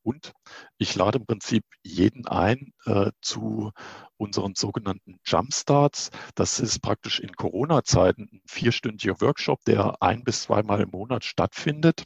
Und 0.05 0.33
ich 0.77 0.93
lade 0.93 1.17
im 1.17 1.25
Prinzip 1.25 1.65
jeden 1.81 2.27
ein 2.27 2.73
äh, 2.85 3.09
zu 3.21 3.71
unseren 4.17 4.53
sogenannten 4.53 5.19
Jumpstarts. 5.25 6.11
Das 6.35 6.59
ist 6.59 6.79
praktisch 6.83 7.19
in 7.19 7.33
Corona-Zeiten 7.33 8.29
ein 8.31 8.41
vierstündiger 8.45 9.19
Workshop, 9.19 9.65
der 9.65 10.03
ein 10.03 10.23
bis 10.23 10.43
zweimal 10.43 10.81
im 10.81 10.91
Monat 10.91 11.25
stattfindet. 11.25 12.03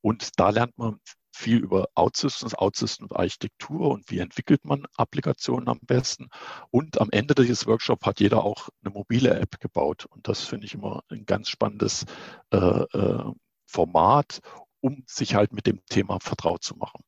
Und 0.00 0.38
da 0.38 0.50
lernt 0.50 0.78
man 0.78 1.00
viel 1.34 1.58
über 1.58 1.88
Outsystems, 1.96 2.54
Outsystems 2.54 3.10
Architektur 3.10 3.90
und 3.90 4.08
wie 4.08 4.20
entwickelt 4.20 4.64
man 4.64 4.86
Applikationen 4.96 5.68
am 5.68 5.80
besten. 5.80 6.28
Und 6.70 7.00
am 7.00 7.10
Ende 7.10 7.34
dieses 7.34 7.66
Workshops 7.66 8.06
hat 8.06 8.20
jeder 8.20 8.44
auch 8.44 8.68
eine 8.84 8.94
mobile 8.94 9.34
App 9.34 9.58
gebaut. 9.58 10.06
Und 10.10 10.28
das 10.28 10.44
finde 10.44 10.66
ich 10.66 10.74
immer 10.74 11.02
ein 11.08 11.26
ganz 11.26 11.48
spannendes 11.48 12.04
äh, 12.52 12.56
äh, 12.56 13.32
Format, 13.66 14.40
um 14.80 15.02
sich 15.08 15.34
halt 15.34 15.52
mit 15.52 15.66
dem 15.66 15.80
Thema 15.86 16.20
vertraut 16.20 16.62
zu 16.62 16.76
machen. 16.76 17.02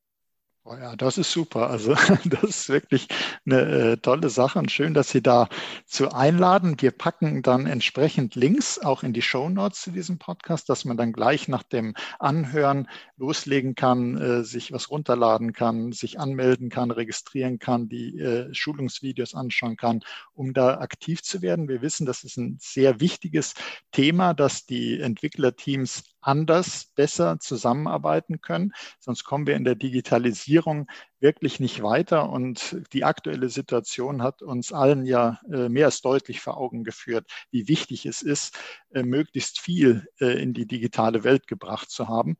Oh 0.66 0.76
ja, 0.76 0.96
das 0.96 1.18
ist 1.18 1.30
super. 1.30 1.68
Also 1.68 1.94
das 2.24 2.42
ist 2.42 2.68
wirklich 2.70 3.08
eine 3.44 3.60
äh, 3.92 3.96
tolle 3.98 4.30
Sache 4.30 4.58
und 4.58 4.70
schön, 4.72 4.94
dass 4.94 5.10
Sie 5.10 5.20
da 5.22 5.50
zu 5.84 6.10
einladen. 6.12 6.76
Wir 6.80 6.90
packen 6.90 7.42
dann 7.42 7.66
entsprechend 7.66 8.34
Links 8.34 8.78
auch 8.78 9.02
in 9.02 9.12
die 9.12 9.20
Show 9.20 9.50
Notes 9.50 9.82
zu 9.82 9.90
diesem 9.90 10.18
Podcast, 10.18 10.70
dass 10.70 10.86
man 10.86 10.96
dann 10.96 11.12
gleich 11.12 11.48
nach 11.48 11.64
dem 11.64 11.94
Anhören 12.18 12.88
loslegen 13.18 13.74
kann, 13.74 14.16
äh, 14.16 14.42
sich 14.42 14.72
was 14.72 14.90
runterladen 14.90 15.52
kann, 15.52 15.92
sich 15.92 16.18
anmelden 16.18 16.70
kann, 16.70 16.90
registrieren 16.90 17.58
kann, 17.58 17.90
die 17.90 18.18
äh, 18.18 18.54
Schulungsvideos 18.54 19.34
anschauen 19.34 19.76
kann, 19.76 20.00
um 20.32 20.54
da 20.54 20.78
aktiv 20.78 21.22
zu 21.22 21.42
werden. 21.42 21.68
Wir 21.68 21.82
wissen, 21.82 22.06
das 22.06 22.24
ist 22.24 22.38
ein 22.38 22.56
sehr 22.58 23.00
wichtiges 23.00 23.52
Thema, 23.92 24.32
dass 24.32 24.64
die 24.64 24.98
Entwicklerteams 24.98 26.04
anders, 26.26 26.86
besser 26.94 27.38
zusammenarbeiten 27.38 28.40
können. 28.40 28.72
Sonst 28.98 29.24
kommen 29.24 29.46
wir 29.46 29.56
in 29.56 29.64
der 29.64 29.74
Digitalisierung 29.74 30.86
wirklich 31.20 31.60
nicht 31.60 31.82
weiter. 31.82 32.30
Und 32.30 32.76
die 32.92 33.04
aktuelle 33.04 33.48
Situation 33.48 34.22
hat 34.22 34.42
uns 34.42 34.72
allen 34.72 35.06
ja 35.06 35.40
äh, 35.50 35.68
mehr 35.68 35.86
als 35.86 36.00
deutlich 36.02 36.40
vor 36.40 36.56
Augen 36.56 36.84
geführt, 36.84 37.30
wie 37.50 37.68
wichtig 37.68 38.06
es 38.06 38.22
ist, 38.22 38.58
äh, 38.92 39.02
möglichst 39.02 39.60
viel 39.60 40.06
äh, 40.20 40.40
in 40.42 40.54
die 40.54 40.66
digitale 40.66 41.24
Welt 41.24 41.46
gebracht 41.46 41.90
zu 41.90 42.08
haben. 42.08 42.36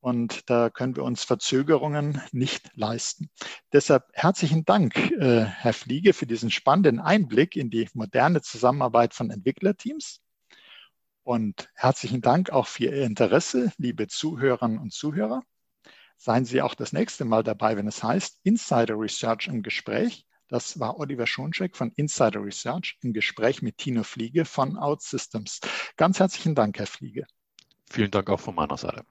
Und 0.00 0.48
da 0.48 0.70
können 0.70 0.94
wir 0.94 1.02
uns 1.02 1.24
Verzögerungen 1.24 2.22
nicht 2.30 2.70
leisten. 2.74 3.30
Deshalb 3.72 4.04
herzlichen 4.12 4.64
Dank, 4.64 4.94
Herr 5.18 5.72
Fliege, 5.72 6.12
für 6.12 6.24
diesen 6.24 6.52
spannenden 6.52 7.00
Einblick 7.00 7.56
in 7.56 7.68
die 7.68 7.88
moderne 7.94 8.40
Zusammenarbeit 8.40 9.12
von 9.12 9.30
Entwicklerteams. 9.30 10.20
Und 11.28 11.68
herzlichen 11.74 12.22
Dank 12.22 12.48
auch 12.48 12.66
für 12.66 12.84
Ihr 12.84 13.04
Interesse, 13.04 13.70
liebe 13.76 14.06
Zuhörerinnen 14.06 14.78
und 14.78 14.94
Zuhörer. 14.94 15.42
Seien 16.16 16.46
Sie 16.46 16.62
auch 16.62 16.74
das 16.74 16.94
nächste 16.94 17.26
Mal 17.26 17.42
dabei, 17.42 17.76
wenn 17.76 17.86
es 17.86 18.02
heißt 18.02 18.40
Insider 18.44 18.98
Research 18.98 19.46
im 19.46 19.62
Gespräch. 19.62 20.24
Das 20.48 20.80
war 20.80 20.98
Oliver 20.98 21.26
Schoncheck 21.26 21.76
von 21.76 21.92
Insider 21.96 22.42
Research 22.42 22.96
im 23.02 23.12
Gespräch 23.12 23.60
mit 23.60 23.76
Tino 23.76 24.04
Fliege 24.04 24.46
von 24.46 24.78
OutSystems. 24.78 25.60
Ganz 25.98 26.18
herzlichen 26.18 26.54
Dank, 26.54 26.78
Herr 26.78 26.86
Fliege. 26.86 27.26
Vielen 27.90 28.10
Dank 28.10 28.30
auch 28.30 28.40
von 28.40 28.54
meiner 28.54 28.78
Seite. 28.78 29.04